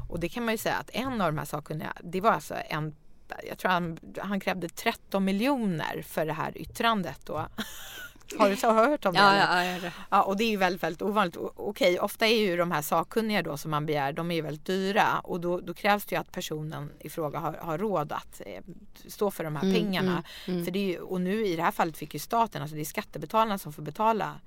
Och 0.10 0.20
det 0.20 0.30
kan 0.30 0.46
man 0.46 0.54
ju 0.54 0.58
säga 0.58 0.76
att 0.76 0.90
en 0.94 1.22
av 1.22 1.32
de 1.34 1.38
här 1.38 1.46
sakkunniga, 1.46 1.94
det 2.04 2.22
var 2.22 2.32
alltså 2.32 2.56
en 2.70 2.96
jag 3.48 3.58
tror 3.58 3.72
han, 3.72 4.00
han 4.22 4.40
krävde 4.40 4.70
13 4.70 5.26
miljoner 5.26 6.02
för 6.08 6.26
det 6.26 6.34
här 6.34 6.58
yttrandet 6.58 7.20
då. 7.26 7.48
Har 8.38 8.50
du 8.50 8.56
så 8.56 8.72
hört 8.72 9.06
om 9.06 9.14
det? 9.14 9.20
Ja, 9.20 9.66
ja, 9.66 9.78
ja, 9.84 9.92
ja, 10.10 10.24
och 10.24 10.38
det 10.38 10.44
är 10.44 10.50
ju 10.50 10.58
väldigt, 10.58 10.84
väldigt 10.84 11.02
ovanligt. 11.02 11.38
Okej, 11.56 12.00
ofta 12.00 12.28
är 12.28 12.38
ju 12.38 12.58
de 12.58 12.72
här 12.72 12.82
sakkunniga 12.82 13.42
då 13.42 13.58
som 13.58 13.72
man 13.72 13.86
begär, 13.86 14.14
de 14.14 14.32
är 14.32 14.36
ju 14.36 14.42
väldigt 14.42 14.66
dyra 14.66 15.20
och 15.24 15.42
då, 15.42 15.60
då 15.60 15.74
krävs 15.74 16.06
det 16.06 16.16
ju 16.16 16.22
att 16.22 16.32
personen 16.32 16.92
i 17.00 17.10
fråga 17.10 17.40
har, 17.40 17.54
har 17.54 17.78
råd 17.78 18.12
att 18.12 18.42
eh, 18.46 18.62
stå 19.08 19.32
för 19.32 19.44
de 19.44 19.56
här 19.56 19.64
mm, 19.64 19.76
pengarna. 19.76 20.12
Mm, 20.12 20.24
mm. 20.48 20.66
För 20.66 20.72
det 20.72 20.80
ju, 20.80 21.00
och 21.00 21.22
nu 21.22 21.46
i 21.46 21.56
det 21.56 21.64
här 21.64 21.72
fallet 21.72 21.98
fick 21.98 22.14
ju 22.14 22.20
staten, 22.20 22.62
alltså 22.62 22.76
det 22.76 22.82
är 22.82 22.86
skattebetalarna 22.86 23.58
som 23.58 23.74
får 23.74 23.84
betala 23.84 24.40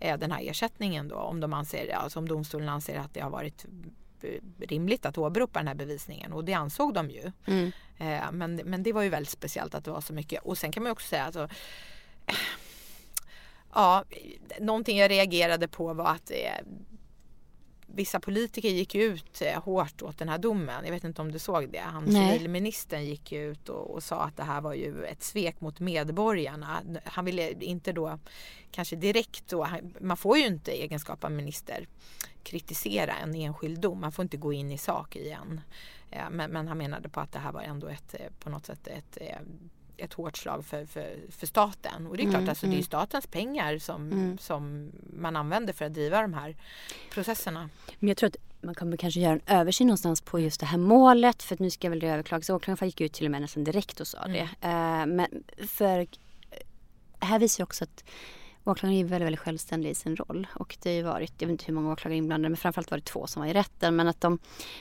eh, 0.00 0.18
den 0.18 0.32
här 0.32 0.50
ersättningen 0.50 1.08
då 1.08 1.16
om 1.16 1.40
de 1.40 1.52
anser, 1.52 1.94
alltså 1.94 2.18
om 2.18 2.28
domstolen 2.28 2.68
anser 2.68 2.98
att 2.98 3.14
det 3.14 3.20
har 3.20 3.30
varit 3.30 3.66
rimligt 4.58 5.06
att 5.06 5.18
åberopa 5.18 5.58
den 5.58 5.68
här 5.68 5.74
bevisningen 5.74 6.32
och 6.32 6.44
det 6.44 6.52
ansåg 6.52 6.94
de 6.94 7.10
ju. 7.10 7.32
Mm. 7.46 7.72
Eh, 7.98 8.32
men, 8.32 8.56
men 8.64 8.82
det 8.82 8.92
var 8.92 9.02
ju 9.02 9.08
väldigt 9.08 9.32
speciellt 9.32 9.74
att 9.74 9.84
det 9.84 9.90
var 9.90 10.00
så 10.00 10.12
mycket. 10.12 10.42
Och 10.42 10.58
sen 10.58 10.72
kan 10.72 10.82
man 10.82 10.92
också 10.92 11.08
säga 11.08 11.24
alltså, 11.24 11.48
eh, 12.26 12.34
Ja, 13.74 14.04
någonting 14.60 14.98
jag 14.98 15.10
reagerade 15.10 15.68
på 15.68 15.94
var 15.94 16.06
att 16.06 16.30
eh, 16.30 16.66
vissa 17.86 18.20
politiker 18.20 18.68
gick 18.68 18.94
ut 18.94 19.42
eh, 19.42 19.62
hårt 19.62 20.02
åt 20.02 20.18
den 20.18 20.28
här 20.28 20.38
domen. 20.38 20.84
Jag 20.84 20.92
vet 20.92 21.04
inte 21.04 21.22
om 21.22 21.32
du 21.32 21.38
såg 21.38 21.72
det. 21.72 21.78
Han, 21.78 22.12
civilministern 22.12 23.04
gick 23.04 23.32
ut 23.32 23.68
och, 23.68 23.90
och, 23.90 24.02
sa 24.02 24.22
att 24.22 24.36
det 24.36 24.42
här 24.42 24.60
var 24.60 24.74
ju 24.74 25.04
ett 25.04 25.22
svek 25.22 25.60
mot 25.60 25.80
medborgarna. 25.80 26.82
Han 27.04 27.24
ville 27.24 27.64
inte 27.64 27.92
då 27.92 28.18
kanske 28.70 28.96
direkt 28.96 29.48
då, 29.48 29.68
man 30.00 30.16
får 30.16 30.38
ju 30.38 30.46
inte 30.46 30.72
i 30.72 30.82
egenskap 30.82 31.24
av 31.24 31.32
minister 31.32 31.86
kritisera 32.42 33.12
en 33.12 33.34
enskild 33.34 33.80
dom. 33.80 34.00
Man 34.00 34.12
får 34.12 34.22
inte 34.22 34.36
gå 34.36 34.52
in 34.52 34.70
i 34.70 34.78
sak 34.78 35.16
igen. 35.16 35.60
Eh, 36.10 36.30
men, 36.30 36.50
men 36.50 36.68
han 36.68 36.78
menade 36.78 37.08
på 37.08 37.20
att 37.20 37.32
det 37.32 37.38
här 37.38 37.52
var 37.52 37.62
ändå 37.62 37.88
ett, 37.88 38.14
eh, 38.14 38.26
på 38.40 38.50
något 38.50 38.66
sätt 38.66 38.86
ett 38.86 39.18
ett 39.96 40.12
hårt 40.12 40.36
slag 40.36 40.64
för, 40.64 40.86
för, 40.86 41.16
för 41.30 41.46
staten. 41.46 42.06
Och 42.06 42.16
det 42.16 42.22
är 42.22 42.24
klart, 42.24 42.36
mm, 42.36 42.48
alltså, 42.48 42.66
det 42.66 42.72
är 42.72 42.74
mm. 42.74 42.84
statens 42.84 43.26
pengar 43.26 43.78
som, 43.78 44.12
mm. 44.12 44.38
som 44.38 44.92
man 45.20 45.36
använder 45.36 45.72
för 45.72 45.84
att 45.84 45.94
driva 45.94 46.22
de 46.22 46.34
här 46.34 46.56
processerna. 47.12 47.70
Men 47.98 48.08
jag 48.08 48.16
tror 48.16 48.28
att 48.28 48.36
man 48.60 48.74
kommer 48.74 48.96
kanske 48.96 49.20
göra 49.20 49.32
en 49.32 49.40
översyn 49.46 49.86
någonstans 49.86 50.20
på 50.20 50.40
just 50.40 50.60
det 50.60 50.66
här 50.66 50.78
målet 50.78 51.42
för 51.42 51.54
att 51.54 51.60
nu 51.60 51.70
ska 51.70 51.90
väl 51.90 52.00
det 52.00 52.08
överklagas. 52.08 52.50
Åklagaren 52.50 52.88
gick 52.88 53.00
ut 53.00 53.12
till 53.12 53.24
och 53.24 53.30
med 53.30 53.40
nästan 53.40 53.64
direkt 53.64 54.00
och 54.00 54.06
sa 54.06 54.26
det. 54.26 54.42
Uh, 54.42 55.06
men 55.06 55.26
för 55.66 56.06
här 57.20 57.38
visar 57.38 57.64
också 57.64 57.84
att 57.84 58.04
Åklagaren 58.66 58.98
är 58.98 59.04
väldigt, 59.04 59.26
väldigt 59.26 59.40
självständig 59.40 59.90
i 59.90 59.94
sin 59.94 60.16
roll 60.16 60.46
och 60.54 60.76
det 60.82 60.90
har 60.90 60.96
ju 60.96 61.02
varit, 61.02 61.32
jag 61.38 61.48
vet 61.48 61.52
inte 61.52 61.64
hur 61.66 61.74
många 61.74 61.92
åklagare 61.92 62.18
inblandade 62.18 62.48
men 62.48 62.56
framförallt 62.56 62.90
var 62.90 62.98
det 62.98 63.04
två 63.04 63.26
som 63.26 63.42
var 63.42 63.48
i 63.48 63.52
rätten 63.52 63.96
men 63.96 64.08
att 64.08 64.20
de, 64.20 64.38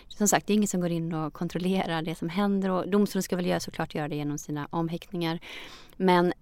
som 0.08 0.28
sagt 0.28 0.48
det 0.48 0.54
är 0.54 0.56
ingen 0.56 0.68
som 0.68 0.82
går 0.82 0.90
in 0.90 1.14
och 1.14 1.34
kontrollerar 1.34 2.02
det 2.02 2.16
som 2.16 2.30
händer 2.30 2.70
och 2.70 2.90
domstolen 2.90 3.24
ska 3.24 3.36
väl 3.36 3.46
göra, 3.46 3.60
såklart 3.60 3.96
göra 3.96 4.08
det 4.08 4.16
genom 4.16 4.38
sina 4.38 4.68
omhäktningar. 4.70 5.40
Men 5.96 6.34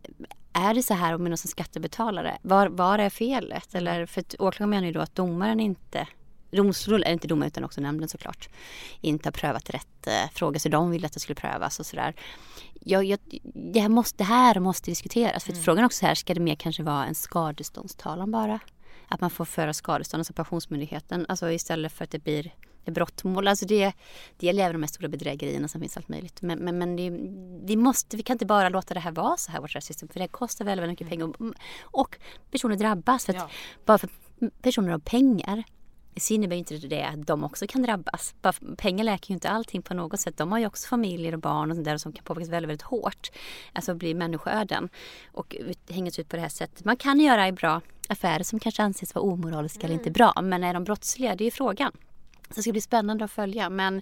är 0.53 0.73
det 0.73 0.83
så 0.83 0.93
här 0.93 1.17
med 1.17 1.31
någon 1.31 1.37
som 1.37 1.49
skattebetalare, 1.49 2.37
var, 2.41 2.67
var 2.67 2.99
är 2.99 3.09
felet? 3.09 3.75
Eller, 3.75 4.05
för 4.05 4.23
åklagaren 4.39 4.69
menar 4.69 4.87
ju 4.87 4.93
då 4.93 4.99
att 4.99 5.15
domaren 5.15 5.59
inte 5.59 6.07
domstol, 6.53 7.03
inte 7.07 7.27
domaren 7.27 7.47
utan 7.47 7.63
också 7.63 7.81
nämnden 7.81 8.09
såklart, 8.09 8.49
inte 9.01 9.27
har 9.27 9.31
prövat 9.31 9.69
rätt 9.69 10.07
eh, 10.07 10.29
frågor 10.33 10.59
så 10.59 10.69
de 10.69 10.91
ville 10.91 11.05
att 11.05 11.13
det 11.13 11.19
skulle 11.19 11.35
prövas 11.35 11.79
och 11.79 11.85
sådär. 11.85 12.15
Jag, 12.85 13.03
jag, 13.03 13.19
det, 13.53 13.79
här 13.79 13.89
måste, 13.89 14.17
det 14.17 14.23
här 14.23 14.59
måste 14.59 14.91
diskuteras. 14.91 15.43
För 15.43 15.51
mm. 15.51 15.63
frågan 15.63 15.85
också 15.85 16.05
här, 16.05 16.15
ska 16.15 16.33
det 16.33 16.39
mer 16.39 16.55
kanske 16.55 16.83
vara 16.83 17.05
en 17.05 17.15
skadeståndstalan 17.15 18.31
bara? 18.31 18.59
Att 19.07 19.21
man 19.21 19.29
får 19.29 19.45
föra 19.45 19.73
skadestånd, 19.73 20.19
alltså 20.19 20.33
Pensionsmyndigheten, 20.33 21.25
alltså 21.29 21.51
istället 21.51 21.91
för 21.91 22.03
att 22.03 22.11
det 22.11 22.23
blir 22.23 22.51
brottmål. 22.91 23.47
Alltså 23.47 23.65
det, 23.65 23.93
det 24.37 24.45
gäller 24.45 24.63
även 24.63 24.73
de 24.73 24.81
här 24.81 24.87
stora 24.87 25.07
bedrägerierna 25.07 25.67
som 25.67 25.81
finns 25.81 25.97
allt 25.97 26.09
möjligt. 26.09 26.41
Men, 26.41 26.59
men, 26.59 26.77
men 26.77 26.95
det, 26.95 27.09
vi, 27.67 27.75
måste, 27.75 28.17
vi 28.17 28.23
kan 28.23 28.33
inte 28.33 28.45
bara 28.45 28.69
låta 28.69 28.93
det 28.93 28.99
här 28.99 29.11
vara 29.11 29.37
så 29.37 29.51
här, 29.51 29.61
vårt 29.61 29.75
rättssystem. 29.75 30.09
För 30.09 30.19
det 30.19 30.27
kostar 30.27 30.65
väldigt, 30.65 30.89
mycket 30.89 31.09
pengar. 31.09 31.25
Och, 31.25 31.35
och 31.81 32.17
personer 32.51 32.75
drabbas. 32.75 33.25
För 33.25 33.33
att, 33.33 33.39
ja. 33.39 33.49
Bara 33.85 33.97
för 33.97 34.09
personer 34.61 34.89
har 34.89 34.99
pengar 34.99 35.63
så 36.17 36.33
innebär 36.33 36.55
inte 36.55 36.77
det 36.77 37.03
att 37.03 37.27
de 37.27 37.43
också 37.43 37.67
kan 37.67 37.81
drabbas. 37.81 38.35
Pengar 38.77 39.03
läker 39.03 39.29
ju 39.29 39.33
inte 39.33 39.49
allting 39.49 39.81
på 39.81 39.93
något 39.93 40.19
sätt. 40.19 40.37
De 40.37 40.51
har 40.51 40.59
ju 40.59 40.65
också 40.65 40.87
familjer 40.87 41.33
och 41.33 41.39
barn 41.39 41.71
och 41.71 41.77
sådär 41.77 41.97
som 41.97 42.13
kan 42.13 42.23
påverkas 42.23 42.49
väldigt, 42.49 42.69
väldigt 42.69 42.81
hårt. 42.81 43.31
Alltså 43.73 43.95
bli 43.95 44.13
människoöden 44.13 44.89
och 45.31 45.55
hängas 45.89 46.19
ut 46.19 46.29
på 46.29 46.35
det 46.35 46.41
här 46.41 46.49
sättet. 46.49 46.85
Man 46.85 46.97
kan 46.97 47.19
göra 47.19 47.51
bra 47.51 47.81
affärer 48.07 48.43
som 48.43 48.59
kanske 48.59 48.83
anses 48.83 49.15
vara 49.15 49.25
omoraliska 49.25 49.79
mm. 49.79 49.85
eller 49.85 49.99
inte 49.99 50.11
bra. 50.11 50.41
Men 50.41 50.63
är 50.63 50.73
de 50.73 50.83
brottsliga? 50.83 51.35
Det 51.35 51.43
är 51.43 51.45
ju 51.45 51.51
frågan. 51.51 51.91
Så 52.49 52.55
det 52.55 52.61
ska 52.61 52.71
bli 52.71 52.81
spännande 52.81 53.25
att 53.25 53.31
följa. 53.31 53.69
Men 53.69 54.01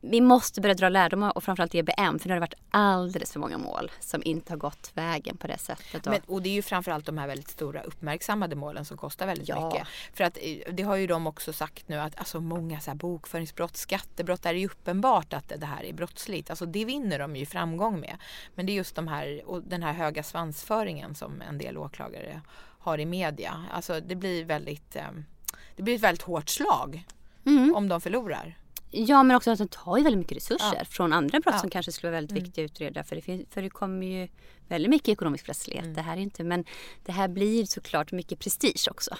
vi 0.00 0.20
måste 0.20 0.60
börja 0.60 0.74
dra 0.74 0.88
lärdomar 0.88 1.36
och 1.36 1.44
framförallt 1.44 1.74
EBM 1.74 2.18
för 2.18 2.28
nu 2.28 2.34
har 2.34 2.36
det 2.36 2.40
varit 2.40 2.54
alldeles 2.70 3.32
för 3.32 3.40
många 3.40 3.58
mål 3.58 3.90
som 4.00 4.22
inte 4.24 4.52
har 4.52 4.58
gått 4.58 4.90
vägen 4.94 5.36
på 5.36 5.46
det 5.46 5.58
sättet. 5.58 6.04
Men, 6.04 6.20
och 6.26 6.42
det 6.42 6.48
är 6.48 6.54
ju 6.54 6.62
framförallt 6.62 7.06
de 7.06 7.18
här 7.18 7.26
väldigt 7.26 7.48
stora 7.48 7.82
uppmärksammade 7.82 8.56
målen 8.56 8.84
som 8.84 8.96
kostar 8.96 9.26
väldigt 9.26 9.48
ja. 9.48 9.68
mycket. 9.68 9.88
För 10.14 10.24
att 10.24 10.38
eh, 10.40 10.74
det 10.74 10.82
har 10.82 10.96
ju 10.96 11.06
de 11.06 11.26
också 11.26 11.52
sagt 11.52 11.88
nu 11.88 12.00
att 12.00 12.18
alltså 12.18 12.40
många 12.40 12.80
så 12.80 12.90
här 12.90 12.96
bokföringsbrott, 12.96 13.76
skattebrott, 13.76 14.42
där 14.42 14.50
är 14.50 14.58
ju 14.58 14.66
uppenbart 14.66 15.32
att 15.32 15.52
det 15.56 15.66
här 15.66 15.84
är 15.84 15.92
brottsligt. 15.92 16.50
Alltså 16.50 16.66
det 16.66 16.84
vinner 16.84 17.18
de 17.18 17.36
ju 17.36 17.46
framgång 17.46 18.00
med. 18.00 18.16
Men 18.54 18.66
det 18.66 18.72
är 18.72 18.74
just 18.74 18.96
de 18.96 19.08
här 19.08 19.42
och 19.46 19.62
den 19.62 19.82
här 19.82 19.92
höga 19.92 20.22
svansföringen 20.22 21.14
som 21.14 21.42
en 21.48 21.58
del 21.58 21.78
åklagare 21.78 22.40
har 22.78 22.98
i 22.98 23.06
media. 23.06 23.64
Alltså 23.72 24.00
det 24.00 24.14
blir 24.14 24.44
väldigt, 24.44 24.96
eh, 24.96 25.02
det 25.76 25.82
blir 25.82 25.94
ett 25.94 26.00
väldigt 26.00 26.22
hårt 26.22 26.48
slag 26.48 27.04
mm. 27.46 27.74
om 27.74 27.88
de 27.88 28.00
förlorar. 28.00 28.56
Ja 28.90 29.22
men 29.22 29.36
också 29.36 29.50
att 29.50 29.58
de 29.58 29.68
tar 29.68 29.96
ju 29.96 30.02
väldigt 30.04 30.18
mycket 30.18 30.36
resurser 30.36 30.76
ja. 30.78 30.84
från 30.84 31.12
andra 31.12 31.40
brott 31.40 31.54
ja. 31.54 31.60
som 31.60 31.70
kanske 31.70 31.92
skulle 31.92 32.10
vara 32.10 32.16
väldigt 32.16 32.30
mm. 32.30 32.44
viktiga 32.44 32.64
att 32.64 32.70
utreda. 32.70 33.04
För 33.04 33.16
det, 33.16 33.22
finns, 33.22 33.42
för 33.50 33.62
det 33.62 33.70
kommer 33.70 34.06
ju 34.06 34.28
väldigt 34.68 34.90
mycket 34.90 35.08
ekonomisk 35.08 35.44
brottslighet. 35.44 35.84
Mm. 35.84 35.94
Det 35.94 36.02
här 36.02 36.16
är 36.16 36.20
inte, 36.20 36.44
men 36.44 36.64
det 37.04 37.12
här 37.12 37.28
blir 37.28 37.64
såklart 37.64 38.12
mycket 38.12 38.38
prestige 38.38 38.88
också. 38.90 39.16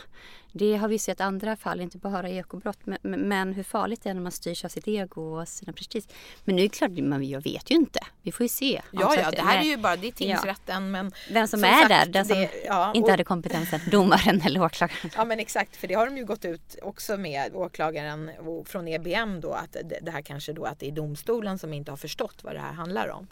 Det 0.58 0.76
har 0.76 0.88
vi 0.88 0.98
sett 0.98 1.20
andra 1.20 1.56
fall, 1.56 1.80
inte 1.80 1.98
bara 1.98 2.28
ekobrott. 2.28 2.78
Men, 2.84 2.98
men 3.02 3.52
hur 3.52 3.62
farligt 3.62 4.02
det 4.02 4.10
är 4.10 4.14
när 4.14 4.20
man 4.20 4.32
styrs 4.32 4.64
av 4.64 4.68
sitt 4.68 4.88
ego 4.88 5.40
och 5.40 5.48
sina 5.48 5.72
prestige. 5.72 6.04
Men 6.44 6.56
nu 6.56 6.62
är 6.62 6.68
det 6.68 6.76
klart, 6.76 6.90
man, 6.90 7.28
jag 7.28 7.40
vet 7.40 7.70
ju 7.70 7.74
inte. 7.74 8.00
Vi 8.22 8.32
får 8.32 8.44
ju 8.44 8.48
se. 8.48 8.82
Ja, 8.90 9.14
ja, 9.16 9.30
det 9.30 9.42
här 9.42 9.60
är 9.60 9.64
ju 9.64 9.76
bara 9.76 9.96
det 9.96 10.06
är 10.06 10.12
tingsrätten. 10.12 10.84
Ja. 10.84 10.90
Men 10.90 11.12
Vem 11.30 11.48
som, 11.48 11.60
som 11.60 11.68
är 11.68 11.78
sagt, 11.78 11.88
där, 11.88 12.06
den 12.06 12.26
som 12.26 12.38
det, 12.38 12.50
ja, 12.66 12.92
inte 12.94 13.04
och, 13.04 13.10
hade 13.10 13.24
kompetensen, 13.24 13.80
domaren 13.90 14.40
eller 14.44 14.62
åklagaren. 14.62 15.10
Ja 15.16 15.24
men 15.24 15.40
exakt, 15.40 15.76
för 15.76 15.88
det 15.88 15.94
har 15.94 16.06
de 16.06 16.16
ju 16.16 16.24
gått 16.24 16.44
ut 16.44 16.76
också 16.82 17.16
med 17.16 17.54
åklagaren 17.54 18.30
från 18.66 18.88
EBM 18.88 19.40
då 19.40 19.52
att 19.52 19.76
det 20.02 20.10
här 20.10 20.22
kanske 20.22 20.52
då 20.52 20.64
att 20.64 20.78
det 20.78 20.88
är 20.88 20.92
domstolen 20.92 21.58
som 21.58 21.72
inte 21.72 21.92
har 21.92 21.96
förstått 21.96 22.36
vad 22.42 22.54
det 22.54 22.60
här 22.60 22.72
handlar 22.72 23.08
om. 23.08 23.26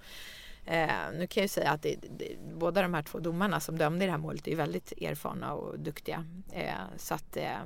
Eh, 0.66 1.12
nu 1.12 1.26
kan 1.26 1.40
jag 1.40 1.44
ju 1.44 1.49
säga 1.49 1.71
att 1.71 1.83
det, 1.83 1.97
det, 2.18 2.37
båda 2.54 2.83
de 2.83 2.94
här 2.94 3.02
två 3.02 3.18
domarna 3.18 3.61
som 3.61 3.78
dömde 3.78 4.04
i 4.04 4.06
det 4.06 4.12
här 4.12 4.18
målet 4.18 4.49
är 4.49 4.56
väldigt 4.56 4.92
erfarna 4.92 5.54
och 5.54 5.80
duktiga. 5.80 6.25
Eh, 6.52 6.75
så 6.97 7.14
att 7.14 7.37
eh, 7.37 7.64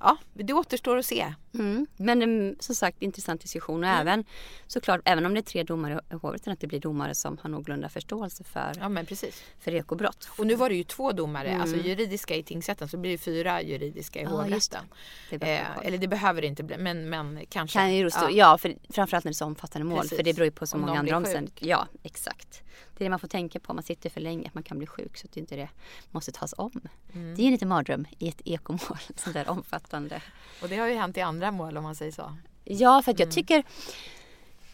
ja, 0.00 0.16
det 0.34 0.52
återstår 0.52 0.96
att 0.96 1.06
se. 1.06 1.34
Mm. 1.54 1.86
Men 1.96 2.22
um, 2.22 2.56
som 2.60 2.74
sagt 2.74 3.02
intressant 3.02 3.40
diskussion 3.40 3.84
och 3.84 3.90
mm. 3.90 4.00
även 4.00 4.24
såklart 4.66 5.00
även 5.04 5.26
om 5.26 5.34
det 5.34 5.40
är 5.40 5.42
tre 5.42 5.62
domare 5.62 6.00
i 6.10 6.14
hovrätten 6.14 6.52
att 6.52 6.60
det 6.60 6.66
blir 6.66 6.80
domare 6.80 7.14
som 7.14 7.38
har 7.42 7.50
någorlunda 7.50 7.88
förståelse 7.88 8.44
för, 8.44 8.72
ja, 8.80 8.88
men 8.88 9.06
precis. 9.06 9.42
för 9.60 9.74
ekobrott. 9.74 10.28
Och 10.38 10.46
nu 10.46 10.54
var 10.54 10.68
det 10.68 10.74
ju 10.74 10.84
två 10.84 11.12
domare, 11.12 11.48
mm. 11.48 11.60
alltså 11.60 11.76
juridiska 11.76 12.36
i 12.36 12.42
tingsrätten 12.42 12.88
så 12.88 12.96
blir 12.96 13.10
det 13.10 13.18
fyra 13.18 13.62
juridiska 13.62 14.20
i 14.20 14.22
ja, 14.22 14.28
hovrätten. 14.28 14.84
Det. 15.30 15.58
Eh, 15.58 15.66
eller 15.82 15.98
det 15.98 16.08
behöver 16.08 16.42
det 16.42 16.48
inte 16.48 16.62
bli 16.62 16.76
men, 16.78 17.08
men 17.08 17.40
kanske. 17.48 17.78
Kan 17.78 17.96
just 17.96 18.18
ja. 18.20 18.30
ja, 18.30 18.58
för 18.58 18.76
framförallt 18.88 19.24
när 19.24 19.30
det 19.30 19.32
är 19.32 19.36
så 19.36 19.44
omfattande 19.44 19.88
mål 19.88 20.00
precis. 20.00 20.16
för 20.16 20.22
det 20.22 20.34
beror 20.34 20.44
ju 20.44 20.50
på 20.50 20.66
så 20.66 20.76
om 20.76 20.80
många 20.80 20.98
andra 20.98 21.16
omständigheter. 21.16 21.66
Ja, 21.66 21.86
exakt. 22.02 22.62
Det 23.00 23.04
är 23.04 23.06
det 23.06 23.10
man 23.10 23.18
får 23.18 23.28
tänka 23.28 23.60
på 23.60 23.70
om 23.70 23.76
man 23.76 23.82
sitter 23.82 24.10
för 24.10 24.20
länge, 24.20 24.48
att 24.48 24.54
man 24.54 24.62
kan 24.62 24.78
bli 24.78 24.86
sjuk 24.86 25.16
så 25.16 25.26
att 25.26 25.36
inte 25.36 25.56
det 25.56 25.68
måste 26.10 26.32
tas 26.32 26.54
om. 26.58 26.80
Mm. 27.14 27.34
Det 27.36 27.42
är 27.42 27.46
en 27.46 27.52
liten 27.52 27.68
mardröm 27.68 28.06
i 28.18 28.28
ett 28.28 28.40
ekomål, 28.44 28.98
sånt 29.16 29.34
där 29.34 29.50
omfattande. 29.92 30.22
Och 30.62 30.68
det 30.68 30.76
har 30.76 30.88
ju 30.88 30.94
hänt 30.94 31.16
i 31.16 31.20
andra 31.20 31.50
mål 31.50 31.76
om 31.76 31.82
man 31.82 31.94
säger 31.94 32.12
så. 32.12 32.36
Ja, 32.64 33.02
för 33.02 33.12
att 33.12 33.18
jag 33.18 33.26
mm. 33.26 33.34
tycker 33.34 33.64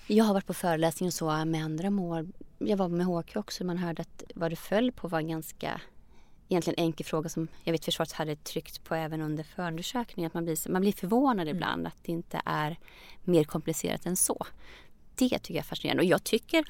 jag 0.07 0.25
har 0.25 0.35
varit 0.35 0.47
på 0.47 0.55
föreläsning 0.55 1.07
och 1.07 1.15
så 1.15 1.45
med 1.45 1.65
andra 1.65 1.91
mål. 1.91 2.33
Jag 2.59 2.77
var 2.77 2.89
med 2.89 3.07
HK 3.07 3.37
också. 3.37 3.65
Man 3.65 3.79
hörde 3.79 4.03
att 4.03 4.25
vad 4.35 4.53
det 4.53 4.57
föll 4.57 4.93
på 4.93 5.09
var 5.09 5.19
en 5.19 5.29
ganska 5.29 5.81
egentligen 6.49 6.85
enkel 6.85 7.07
fråga 7.07 7.29
som 7.29 7.49
jag 7.65 7.73
vet 7.73 7.85
försvaret 7.85 8.13
hade 8.13 8.37
tryckt 8.37 8.85
på 8.85 8.95
även 8.95 9.21
under 9.21 9.45
förundersökningen. 9.45 10.27
Att 10.27 10.35
man 10.35 10.45
blir, 10.45 10.71
man 10.71 10.81
blir 10.81 10.93
förvånad 10.93 11.49
mm. 11.49 11.57
ibland 11.57 11.87
att 11.87 12.03
det 12.03 12.13
inte 12.13 12.41
är 12.45 12.77
mer 13.25 13.45
komplicerat 13.45 14.07
än 14.07 14.17
så. 14.17 14.47
Det 15.15 15.29
tycker 15.29 15.55
jag 15.55 15.59
är 15.59 15.69
fascinerande. 15.69 16.03
Och 16.03 16.09
jag 16.09 16.25
tycker 16.25 16.65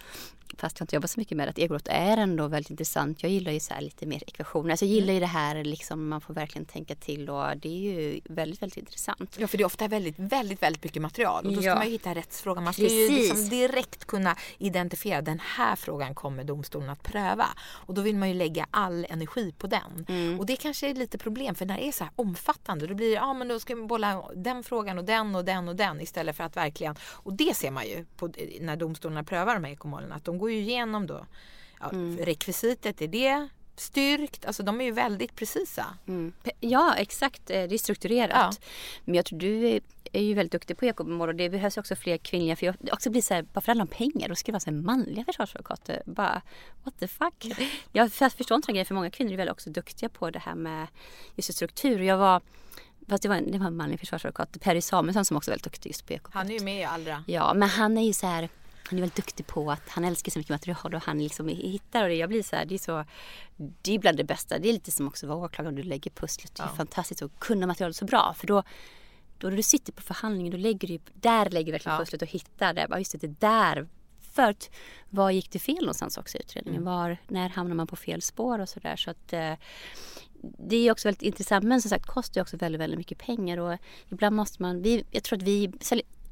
fast 0.59 0.81
jag 0.81 0.85
inte 0.85 0.97
jobbat 0.97 1.11
så 1.11 1.21
mycket 1.21 1.37
med 1.37 1.49
att 1.49 1.59
ekobrott 1.59 1.89
är 1.91 2.17
ändå 2.17 2.49
väldigt 2.49 2.71
intressant. 2.71 3.23
Jag 3.23 3.33
gillar 3.33 3.53
ju 3.53 3.61
så 3.61 3.75
lite 3.81 4.07
mer 4.07 4.23
ekvationer. 4.27 4.71
Alltså 4.71 4.85
jag 4.85 4.95
gillar 4.95 5.15
ju 5.15 5.21
det 5.21 5.27
här 5.27 5.65
liksom, 5.65 6.09
man 6.09 6.21
får 6.21 6.35
verkligen 6.35 6.65
tänka 6.65 6.95
till 6.95 7.31
och 7.31 7.57
det 7.57 7.69
är 7.69 7.93
ju 7.93 8.21
väldigt, 8.25 8.63
väldigt 8.63 8.77
intressant. 8.77 9.37
Ja, 9.39 9.47
för 9.47 9.59
det 9.59 9.63
är 9.63 9.67
ofta 9.67 9.89
väldigt, 9.89 10.19
väldigt, 10.19 10.63
väldigt 10.63 10.85
mycket 10.85 11.03
material 11.03 11.47
och 11.47 11.53
då 11.53 11.61
ska 11.61 11.67
ja. 11.67 11.75
man 11.75 11.85
ju 11.85 11.93
hitta 11.93 12.15
rättsfrågan. 12.15 12.65
Man 12.65 12.73
ska 12.73 12.83
Precis. 12.83 13.11
ju 13.11 13.17
liksom 13.17 13.49
direkt 13.49 14.05
kunna 14.05 14.37
identifiera 14.59 15.23
den 15.23 15.41
här 15.43 15.77
frågan 15.77 16.15
kommer 16.15 16.45
domstolen 16.45 16.91
att 16.91 17.03
pröva 17.03 17.47
och 17.59 17.95
då 17.95 18.03
vill 18.03 18.17
man 18.17 18.29
ju 18.29 18.35
lägga 18.35 18.67
all 18.71 19.07
energi 19.09 19.53
på 19.59 19.67
den. 19.67 20.07
Mm. 20.09 20.41
Och 20.41 20.47
det 20.47 20.57
kanske 20.57 20.91
är 20.91 20.95
lite 20.95 21.19
problem 21.19 21.55
för 21.55 21.67
när 21.67 21.77
det 21.77 21.87
är 21.87 21.93
så 21.93 22.05
här 22.05 22.13
omfattande 22.17 22.87
då 22.87 22.95
blir 22.95 23.09
det, 23.09 23.15
ja 23.15 23.35
men 23.35 23.49
då 23.49 23.61
ska 23.61 23.77
man 23.77 23.87
bolla 23.87 24.25
den 24.35 24.63
frågan 24.63 24.99
och 24.99 25.05
den 25.05 25.35
och 25.35 25.45
den 25.45 25.69
och 25.69 25.77
den 25.77 26.01
istället 26.01 26.37
för 26.37 26.45
att 26.45 26.57
verkligen, 26.57 26.97
och 27.03 27.33
det 27.33 27.57
ser 27.57 27.71
man 27.71 27.87
ju 27.87 28.05
på, 28.17 28.33
när 28.61 28.77
domstolarna 28.77 29.25
prövar 29.25 29.55
de 29.55 29.65
här 29.65 29.73
ekomålen 29.73 30.13
att 30.13 30.25
de 30.25 30.39
går 30.39 30.46
ju 30.51 30.59
igenom 30.61 31.07
då 31.07 31.27
ja, 31.81 31.91
mm. 31.91 32.19
rekvisitet, 32.19 33.03
är 33.03 33.09
det 33.09 33.49
styrkt? 33.77 34.47
Alltså 34.47 34.63
de 34.63 34.81
är 34.81 34.85
ju 34.85 34.91
väldigt 34.91 35.37
precisa. 35.37 35.87
Mm. 36.07 36.33
Ja 36.61 36.95
exakt, 36.97 37.51
eh, 37.51 37.69
det 37.69 37.75
är 37.75 37.79
strukturerat. 37.79 38.59
Ja. 38.61 38.69
Men 39.05 39.15
jag 39.15 39.25
tror 39.25 39.39
du 39.39 39.81
är 40.13 40.23
ju 40.23 40.35
väldigt 40.35 40.53
duktig 40.53 40.79
på 40.79 40.85
ekomål 40.85 41.29
och 41.29 41.35
det 41.35 41.51
behövs 41.51 41.77
också 41.77 41.97
fler 41.97 42.19
kvinnliga. 42.19 42.57
För 42.57 42.67
jag 42.67 42.77
också 42.93 43.11
blir 43.11 43.23
så 43.23 43.35
här, 43.35 43.47
varför 43.53 43.73
alla 43.73 43.87
pengar? 43.87 44.29
Då 44.29 44.35
ska 44.35 44.47
det 44.47 44.53
vara 44.53 44.61
så 44.61 44.71
här 44.71 44.77
manliga 44.77 45.25
försvarsadvokater. 45.25 46.03
Bara 46.07 46.43
what 46.85 46.99
the 46.99 47.09
fuck? 47.09 47.47
Jag 47.93 48.13
förstår 48.13 48.57
inte 48.57 48.67
den 48.67 48.75
grejen 48.75 48.87
för 48.87 48.95
många 48.95 49.11
kvinnor 49.11 49.33
är 49.33 49.37
väl 49.37 49.49
också 49.49 49.71
duktiga 49.71 50.09
på 50.09 50.31
det 50.31 50.39
här 50.39 50.55
med 50.55 50.87
just 51.35 51.55
struktur. 51.55 52.01
Jag 52.01 52.19
var 52.19 52.41
fast 53.09 53.23
det 53.23 53.29
var 53.29 53.37
en, 53.37 53.51
det 53.51 53.59
var 53.59 53.67
en 53.67 53.77
manlig 53.77 54.01
försvarsadvokat, 54.01 54.61
Perry 54.61 54.81
Samuelsson 54.81 55.25
som 55.25 55.37
också 55.37 55.51
är 55.51 55.53
väldigt 55.53 55.65
duktig 55.65 55.91
just 55.91 56.07
på 56.07 56.13
ekobrott. 56.13 56.35
Han 56.35 56.51
är 56.51 56.59
ju 56.59 56.65
med 56.65 56.81
i 56.81 56.85
Allra. 56.85 57.25
Ja, 57.27 57.55
men 57.55 57.69
han 57.69 57.99
är 57.99 58.03
ju 58.03 58.13
så 58.13 58.27
här, 58.27 58.49
han 58.89 58.99
är 58.99 59.03
väldigt 59.03 59.17
duktig 59.17 59.47
på 59.47 59.71
att 59.71 59.89
han 59.89 60.05
älskar 60.05 60.31
så 60.33 60.39
mycket 60.39 60.51
material 60.51 60.95
och 60.95 61.03
han 61.03 61.19
liksom 61.19 61.49
hittar 61.49 62.03
och 62.03 62.09
det, 62.09 62.15
jag 62.15 62.29
blir 62.29 62.43
så 62.43 62.57
här, 62.57 62.65
det 62.65 62.75
är 62.75 62.79
så, 62.79 63.05
det 63.57 63.95
är 63.95 63.99
bland 63.99 64.17
det 64.17 64.25
bästa. 64.25 64.59
Det 64.59 64.69
är 64.69 64.73
lite 64.73 64.91
som 64.91 65.09
också 65.09 65.27
att 65.27 65.29
vara 65.31 65.39
åklagare 65.47 65.69
och 65.73 65.77
du 65.77 65.83
lägger 65.83 66.11
pusslet. 66.11 66.55
Det 66.55 66.63
är 66.63 66.67
Ja. 66.67 66.77
fantastiskt 66.77 67.23
att 67.23 67.41
kunna 67.41 67.67
materialet 67.67 67.97
så 67.97 68.05
bra 68.05 68.35
för 68.39 68.47
då 68.47 68.63
då 69.39 69.49
när 69.49 69.57
du 69.57 69.63
sitter 69.63 69.93
på 69.93 70.03
förhandlingen 70.03 70.51
då 70.53 70.57
lägger 70.59 70.89
du 70.89 70.99
där 71.15 71.51
lägger 71.51 71.67
du 71.67 71.73
verkligen 71.73 71.95
Ja. 71.95 71.99
pusslet 72.05 72.23
och 72.23 72.29
hittar 72.29 72.75
det. 72.75 72.87
Bara, 72.89 72.99
Just 72.99 73.13
det, 73.13 73.19
det 73.19 73.41
där. 73.41 73.87
För 74.33 74.51
att, 74.51 74.71
var 75.11 75.31
gick 75.31 75.51
det 75.51 75.59
fel 75.59 75.81
någonstans 75.81 76.19
också 76.19 76.39
i 76.39 76.41
utredningen? 76.41 76.83
Mm. 76.83 76.95
Var, 76.95 77.17
när 77.29 77.49
hamnar 77.49 77.75
man 77.75 77.87
på 77.87 77.97
fel 77.97 78.23
spår 78.23 78.59
och 78.59 78.69
sådär. 78.69 78.97
Så 78.97 79.11
att 79.11 79.33
eh, 79.33 79.53
det 80.59 80.77
är 80.77 80.93
också 80.93 81.09
väldigt 81.09 81.23
intressant 81.23 81.65
men 81.65 81.83
som 81.83 81.89
sagt 81.89 82.07
kostar 82.07 82.39
ju 82.41 82.43
också 82.43 82.57
väldigt, 82.57 82.81
väldigt 82.81 82.99
mycket 82.99 83.19
pengar 83.19 83.59
och 83.59 83.79
ibland 84.09 84.37
måste 84.37 84.63
man, 84.63 84.83
vi, 84.83 85.05
jag 85.11 85.23
tror 85.23 85.37
att 85.39 85.43
vi 85.43 85.73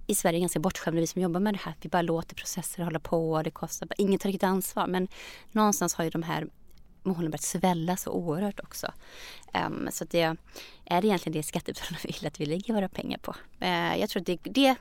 i 0.07 0.15
Sverige 0.15 0.39
är 0.39 0.41
ganska 0.41 0.61
bortskämda 0.61 1.01
vi 1.01 1.07
som 1.07 1.23
jobbar 1.23 1.41
med 1.41 1.55
det 1.55 1.61
här. 1.63 1.75
Vi 1.81 1.89
bara 1.89 2.03
låter 2.03 2.35
processer 2.35 2.83
hålla 2.83 3.01
på 3.01 3.33
och 3.33 3.43
det 3.43 3.51
kostar, 3.51 3.89
ingen 3.99 4.19
tar 4.19 4.29
riktigt 4.29 4.43
ansvar. 4.43 4.87
Men 4.87 5.09
någonstans 5.53 5.95
har 5.95 6.05
ju 6.05 6.11
de 6.11 6.23
här 6.23 6.47
målen 7.03 7.31
börjat 7.31 7.43
svälla 7.43 7.97
så 7.97 8.11
oerhört 8.11 8.61
också. 8.61 8.93
Um, 9.67 9.89
så 9.93 10.05
att 10.05 10.11
det 10.11 10.37
är 10.85 11.03
det 11.03 11.07
egentligen 11.07 11.33
det 11.33 11.43
skattebetalarna 11.43 11.99
vill 12.05 12.27
att 12.27 12.41
vi 12.41 12.47
lägger 12.47 12.75
våra 12.75 12.89
pengar 12.89 13.19
på. 13.19 13.35
Uh, 13.63 13.99
jag 14.01 14.11
tror 14.11 14.21
att 14.21 14.27
det, 14.27 14.39
det, 14.43 14.75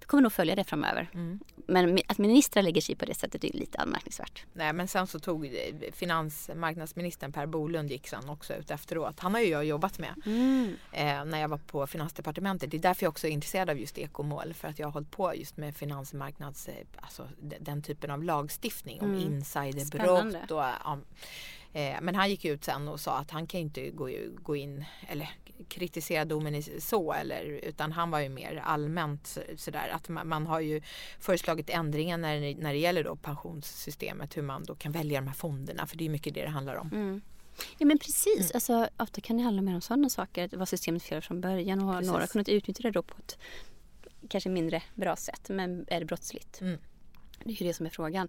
vi 0.00 0.06
kommer 0.06 0.22
nog 0.22 0.32
följa 0.32 0.54
det 0.56 0.64
framöver. 0.64 1.10
Mm. 1.14 1.40
Men 1.66 1.98
att 2.08 2.18
ministrar 2.18 2.62
lägger 2.62 2.80
sig 2.80 2.94
på 2.96 3.04
det 3.04 3.14
sättet 3.14 3.44
är 3.44 3.52
lite 3.52 3.78
anmärkningsvärt. 3.78 4.44
Nej 4.52 4.72
men 4.72 4.88
sen 4.88 5.06
så 5.06 5.18
tog 5.18 5.46
eh, 5.46 5.52
finansmarknadsministern 5.92 7.32
Per 7.32 7.46
Bolund 7.46 7.90
gick 7.90 8.06
sen 8.08 8.28
också 8.28 8.54
ut 8.54 8.70
efteråt. 8.70 9.20
Han 9.20 9.34
har 9.34 9.40
ju 9.40 9.46
jag 9.48 9.64
jobbat 9.64 9.98
med 9.98 10.14
eh, 10.92 11.24
när 11.24 11.38
jag 11.40 11.48
var 11.48 11.58
på 11.58 11.86
Finansdepartementet. 11.86 12.70
Det 12.70 12.76
är 12.76 12.80
därför 12.82 13.04
jag 13.06 13.10
också 13.10 13.26
är 13.26 13.30
intresserad 13.30 13.70
av 13.70 13.78
just 13.78 13.98
ekomål. 13.98 14.54
För 14.54 14.68
att 14.68 14.78
jag 14.78 14.86
har 14.86 14.92
hållit 14.92 15.10
på 15.10 15.34
just 15.34 15.56
med 15.56 15.76
finansmarknads, 15.76 16.68
eh, 16.68 16.74
alltså 16.96 17.28
de- 17.40 17.58
den 17.60 17.82
typen 17.82 18.10
av 18.10 18.22
lagstiftning 18.22 19.00
om 19.00 19.10
Mm. 19.14 19.20
insiderbrott. 19.22 20.50
Och, 20.50 20.58
ja, 20.58 20.98
eh, 21.72 21.96
men 22.02 22.14
han 22.14 22.30
gick 22.30 22.44
ut 22.44 22.64
sen 22.64 22.88
och 22.88 23.00
sa 23.00 23.18
att 23.18 23.30
han 23.30 23.46
kan 23.46 23.60
inte 23.60 23.90
gå, 23.90 24.10
gå 24.42 24.56
in 24.56 24.84
eller 25.08 25.30
kritisera 25.68 26.24
domen 26.24 26.54
i 26.54 26.62
så 26.80 27.12
eller 27.12 27.42
utan 27.44 27.92
han 27.92 28.10
var 28.10 28.20
ju 28.20 28.28
mer 28.28 28.62
allmänt 28.64 29.26
så- 29.26 29.40
sådär 29.56 29.88
att 29.92 30.08
man, 30.08 30.28
man 30.28 30.46
har 30.46 30.60
ju 30.60 30.82
föreslagit 31.20 31.53
ändringar 31.70 32.18
när, 32.18 32.54
när 32.54 32.72
det 32.72 32.78
gäller 32.78 33.04
då 33.04 33.16
pensionssystemet 33.16 34.36
hur 34.36 34.42
man 34.42 34.64
då 34.64 34.74
kan 34.74 34.92
välja 34.92 35.20
de 35.20 35.26
här 35.26 35.34
fonderna 35.34 35.86
för 35.86 35.96
det 35.96 36.04
är 36.04 36.10
mycket 36.10 36.34
det 36.34 36.42
det 36.42 36.48
handlar 36.48 36.74
om. 36.74 36.90
Mm. 36.92 37.20
Ja 37.78 37.86
men 37.86 37.98
precis, 37.98 38.52
alltså, 38.54 38.88
ofta 38.96 39.20
kan 39.20 39.36
det 39.36 39.42
handla 39.42 39.62
mer 39.62 39.74
om 39.74 39.80
sådana 39.80 40.08
saker. 40.08 40.50
Var 40.52 40.66
systemet 40.66 41.02
fel 41.02 41.22
från 41.22 41.40
början 41.40 41.80
och 41.80 41.86
har 41.86 41.94
Precis. 41.94 42.12
några 42.12 42.26
kunnat 42.26 42.48
utnyttja 42.48 42.82
det 42.82 42.90
då 42.90 43.02
på 43.02 43.14
ett 43.18 43.38
kanske 44.28 44.50
mindre 44.50 44.82
bra 44.94 45.16
sätt. 45.16 45.48
Men 45.48 45.84
är 45.88 46.00
det 46.00 46.06
brottsligt? 46.06 46.60
Mm. 46.60 46.78
Det 47.44 47.50
är 47.50 47.62
ju 47.62 47.66
det 47.66 47.74
som 47.74 47.86
är 47.86 47.90
frågan. 47.90 48.28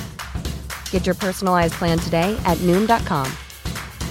Get 0.91 1.05
your 1.05 1.15
personalized 1.15 1.73
plan 1.73 1.99
today 1.99 2.37
at 2.45 2.57
Noom.com. 2.59 3.27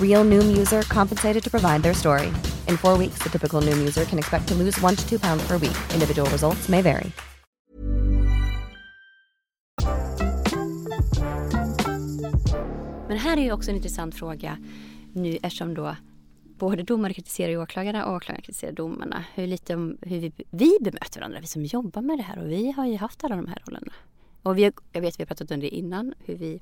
Real 0.00 0.24
Noom 0.24 0.58
user 0.58 0.82
compensated 0.82 1.42
to 1.44 1.50
provide 1.50 1.82
their 1.82 1.94
story. 1.94 2.26
In 2.68 2.76
four 2.76 2.98
weeks, 2.98 3.22
the 3.22 3.30
typical 3.30 3.62
Noom 3.62 3.78
user 3.78 4.04
can 4.04 4.18
expect 4.18 4.48
to 4.48 4.54
lose 4.54 4.78
one 4.82 4.96
to 4.96 5.08
two 5.08 5.18
pounds 5.18 5.42
per 5.48 5.58
week. 5.58 5.76
Individual 5.94 6.30
results 6.30 6.68
may 6.68 6.82
vary. 6.82 7.12
Men 13.08 13.18
här 13.18 13.36
är 13.36 13.42
ju 13.42 13.52
också 13.52 13.70
en 13.70 13.76
intressant 13.76 14.14
fråga 14.14 14.58
nu 15.12 15.38
eftersom 15.42 15.74
då 15.74 15.96
både 16.58 16.82
domare 16.82 17.14
kritiserar 17.14 17.56
åklagarna 17.56 18.06
och 18.06 18.16
åklagarna 18.16 18.42
kritiserar 18.42 18.72
domarna. 18.72 19.24
Hur, 19.34 19.46
lite 19.46 19.74
om, 19.74 19.98
hur 20.02 20.20
vi, 20.20 20.32
vi 20.50 20.78
bemöter 20.80 21.20
varandra, 21.20 21.40
vi 21.40 21.46
som 21.46 21.64
jobbar 21.64 22.02
med 22.02 22.18
det 22.18 22.22
här 22.22 22.38
och 22.38 22.50
vi 22.50 22.72
har 22.72 22.86
ju 22.86 22.96
haft 22.96 23.24
alla 23.24 23.36
de 23.36 23.46
här 23.46 23.62
rollerna. 23.66 23.92
Och 24.42 24.58
vi, 24.58 24.72
jag 24.92 25.00
vet 25.00 25.18
vi 25.18 25.22
har 25.22 25.26
pratat 25.26 25.50
om 25.50 25.60
det 25.60 25.68
innan, 25.68 26.14
hur 26.24 26.36
vi 26.36 26.60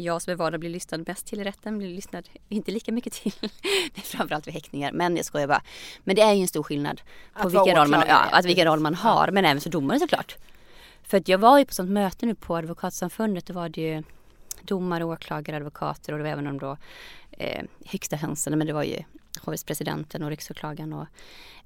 jag 0.00 0.22
som 0.22 0.32
är 0.32 0.36
van 0.36 0.54
att 0.54 0.60
bli 0.60 0.68
lyssnad 0.68 1.08
mest 1.08 1.26
till 1.26 1.40
i 1.40 1.44
rätten 1.44 1.78
blir 1.78 1.88
lyssnad 1.88 2.28
inte 2.48 2.70
lika 2.70 2.92
mycket 2.92 3.12
till. 3.12 3.32
Framförallt 3.94 4.46
vid 4.46 4.54
häktningar. 4.54 4.92
Men 4.92 5.16
jag 5.16 5.24
skojar 5.24 5.46
bara. 5.46 5.62
Men 6.04 6.16
det 6.16 6.22
är 6.22 6.32
ju 6.32 6.42
en 6.42 6.48
stor 6.48 6.62
skillnad 6.62 7.00
på 7.32 7.48
Att 7.48 7.54
vilken 7.54 7.76
roll, 7.76 7.88
man, 7.88 8.04
ja, 8.08 8.18
att 8.32 8.44
vilken 8.44 8.66
roll 8.66 8.80
man 8.80 8.94
har. 8.94 9.30
Men 9.30 9.44
även 9.44 9.60
som 9.60 9.70
domare 9.70 9.98
såklart. 9.98 10.36
För 11.02 11.16
att 11.16 11.28
jag 11.28 11.38
var 11.38 11.58
ju 11.58 11.64
på 11.64 11.74
sånt 11.74 11.90
möte 11.90 12.26
nu 12.26 12.34
på 12.34 12.56
Advokatsamfundet. 12.56 13.46
Då 13.46 13.54
var 13.54 13.68
det 13.68 13.80
ju 13.80 14.02
domare, 14.62 15.04
åklagare, 15.04 15.56
advokater 15.56 16.12
och 16.12 16.18
det 16.18 16.22
var 16.22 16.30
även 16.30 16.44
de 16.44 16.58
då 16.58 16.76
eh, 17.30 17.62
högsta 17.84 18.16
hönsen. 18.16 18.58
Men 18.58 18.66
det 18.66 18.72
var 18.72 18.82
ju 18.82 19.02
hovrättspresidenten 19.38 20.22
och 20.22 20.30
riksåklagaren 20.30 20.92
och 20.92 21.06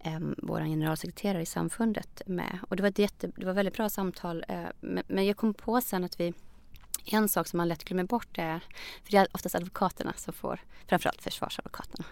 eh, 0.01 0.19
vår 0.39 0.61
generalsekreterare 0.61 1.43
i 1.43 1.47
samfundet 1.47 2.23
med. 2.27 2.59
Och 2.69 2.77
det 2.77 2.83
var 2.83 2.91
ett 2.91 2.99
jätte, 2.99 3.31
det 3.37 3.47
var 3.47 3.53
väldigt 3.53 3.75
bra 3.75 3.89
samtal. 3.89 4.45
Eh, 4.49 4.63
men, 4.81 5.05
men 5.07 5.27
jag 5.27 5.37
kom 5.37 5.55
på 5.55 5.81
sen 5.81 6.05
att 6.05 6.21
vi 6.21 6.35
en 7.05 7.29
sak 7.29 7.47
som 7.47 7.57
man 7.57 7.69
lätt 7.69 7.85
glömmer 7.85 8.05
bort 8.05 8.39
är, 8.39 8.59
för 9.05 9.11
det 9.11 9.17
är 9.17 9.29
oftast 9.33 9.55
advokaterna 9.55 10.13
som 10.17 10.35
får, 10.35 10.61
framförallt 10.87 11.23
försvarsadvokaterna, 11.23 12.05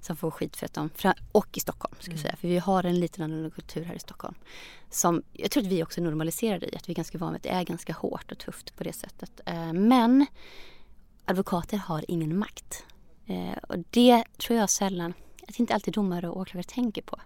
som 0.00 0.16
får 0.16 0.30
skit 0.30 0.56
för 0.56 0.66
att 0.66 0.74
de, 0.74 0.90
och 1.32 1.56
i 1.56 1.60
Stockholm 1.60 1.94
ska 2.00 2.10
jag 2.10 2.20
säga, 2.20 2.36
för 2.36 2.48
vi 2.48 2.58
har 2.58 2.84
en 2.84 3.00
liten 3.00 3.24
annorlunda 3.24 3.50
kultur 3.50 3.84
här 3.84 3.94
i 3.94 3.98
Stockholm. 3.98 4.34
Som 4.90 5.22
jag 5.32 5.50
tror 5.50 5.62
att 5.62 5.68
vi 5.68 5.82
också 5.82 6.00
är 6.00 6.04
normaliserade 6.04 6.66
i, 6.66 6.76
att 6.76 6.88
vi 6.88 6.92
är 6.92 6.96
ganska 6.96 7.18
vana 7.18 7.32
vid 7.32 7.36
att 7.36 7.42
det 7.42 7.48
är 7.50 7.64
ganska 7.64 7.92
hårt 7.92 8.32
och 8.32 8.38
tufft 8.38 8.76
på 8.76 8.84
det 8.84 8.92
sättet. 8.92 9.40
Eh, 9.46 9.72
Men 9.72 10.26
advokater 11.24 11.76
har 11.76 12.04
ingen 12.08 12.38
makt. 12.38 12.84
Eh, 13.26 13.58
Och 13.68 13.76
det 13.90 14.24
tror 14.38 14.58
jag 14.58 14.70
sällan, 14.70 15.14
att 15.48 15.58
inte 15.58 15.74
alltid 15.74 15.94
domare 15.94 16.28
och 16.28 16.36
åklagare 16.40 16.64
tänker 16.68 17.02
på. 17.02 17.16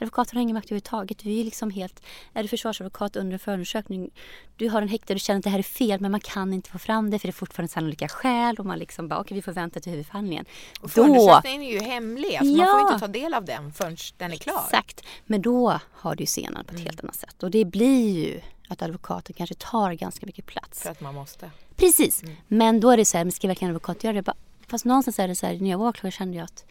Advokater 0.00 0.34
har 0.34 0.42
ingen 0.42 0.54
makt 0.54 0.66
överhuvudtaget. 0.66 1.24
Vi 1.24 1.40
är 1.40 1.44
liksom 1.44 1.70
helt, 1.70 2.02
är 2.32 2.42
du 2.42 2.48
försvarsadvokat 2.48 3.16
under 3.16 3.32
en 3.32 3.38
förundersökning, 3.38 4.10
du 4.56 4.68
har 4.68 4.82
en 4.82 4.88
häktad, 4.88 5.14
du 5.14 5.20
känner 5.20 5.38
att 5.38 5.44
det 5.44 5.50
här 5.50 5.58
är 5.58 5.62
fel 5.62 6.00
men 6.00 6.10
man 6.10 6.20
kan 6.20 6.52
inte 6.54 6.70
få 6.70 6.78
fram 6.78 7.10
det 7.10 7.18
för 7.18 7.28
det 7.28 7.30
är 7.30 7.32
fortfarande 7.32 7.72
sannolika 7.72 8.08
skäl 8.08 8.56
och 8.56 8.66
man 8.66 8.78
liksom 8.78 9.08
bara 9.08 9.20
okej 9.20 9.34
vi 9.34 9.42
får 9.42 9.52
vänta 9.52 9.80
till 9.80 9.92
huvudförhandlingen. 9.92 10.44
Och 10.80 10.90
förundersökningen 10.90 11.62
är 11.62 11.72
ju 11.72 11.78
hemlig. 11.80 12.36
Alltså 12.36 12.56
Man 12.56 12.66
får 12.66 12.80
Ja. 12.80 12.86
inte 12.94 13.06
ta 13.06 13.12
del 13.12 13.34
av 13.34 13.44
den 13.44 13.72
förrän 13.72 13.96
den 14.16 14.32
är 14.32 14.36
klar. 14.36 14.62
Exakt. 14.64 15.04
Men 15.26 15.42
då 15.42 15.80
har 15.92 16.14
du 16.14 16.22
ju 16.22 16.26
scenen 16.26 16.64
på 16.64 16.74
ett 16.74 16.80
helt 16.80 17.00
annat 17.04 17.16
sätt 17.16 17.42
och 17.42 17.50
det 17.50 17.64
blir 17.64 18.18
ju 18.26 18.40
att 18.68 18.82
advokaten 18.82 19.34
kanske 19.38 19.54
tar 19.54 19.92
ganska 19.92 20.26
mycket 20.26 20.46
plats. 20.46 20.82
För 20.82 20.90
att 20.90 21.00
man 21.00 21.14
måste. 21.14 21.50
Precis. 21.76 22.22
Men 22.48 22.80
då 22.80 22.90
är 22.90 22.96
det 22.96 23.04
så 23.04 23.16
här, 23.16 23.24
men 23.24 23.32
ska 23.32 23.48
verkligen 23.48 23.70
en 23.70 23.76
advokat 23.76 24.04
göra 24.04 24.14
det? 24.14 24.22
Bara- 24.22 24.36
Fast 24.68 24.84
någonstans 24.84 25.18
är 25.18 25.28
det 25.28 25.34
så 25.34 25.46
här, 25.46 25.58
när 25.58 25.70
jag 25.70 25.78
var 25.78 25.88
åklagare 25.88 26.12
kände 26.12 26.36
jag 26.36 26.44
att 26.44 26.64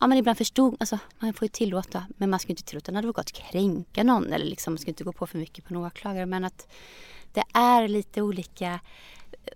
Ja 0.00 0.06
men 0.06 0.18
ibland 0.18 0.38
förstod, 0.38 0.76
alltså 0.80 0.98
man 1.18 1.32
får 1.32 1.44
ju 1.44 1.48
tillåta, 1.48 2.06
men 2.16 2.30
man 2.30 2.40
ska 2.40 2.52
inte 2.52 2.62
tillåta 2.62 2.92
en 2.92 2.96
advokat 2.96 3.32
kränka 3.32 4.02
någon 4.02 4.32
eller 4.32 4.46
liksom, 4.46 4.72
man 4.72 4.78
ska 4.78 4.90
inte 4.90 5.04
gå 5.04 5.12
på 5.12 5.26
för 5.26 5.38
mycket 5.38 5.64
på 5.64 5.74
en 5.74 5.80
åklagare. 5.80 6.26
Men 6.26 6.44
att 6.44 6.68
det 7.32 7.44
är 7.52 7.88
lite 7.88 8.22
olika. 8.22 8.80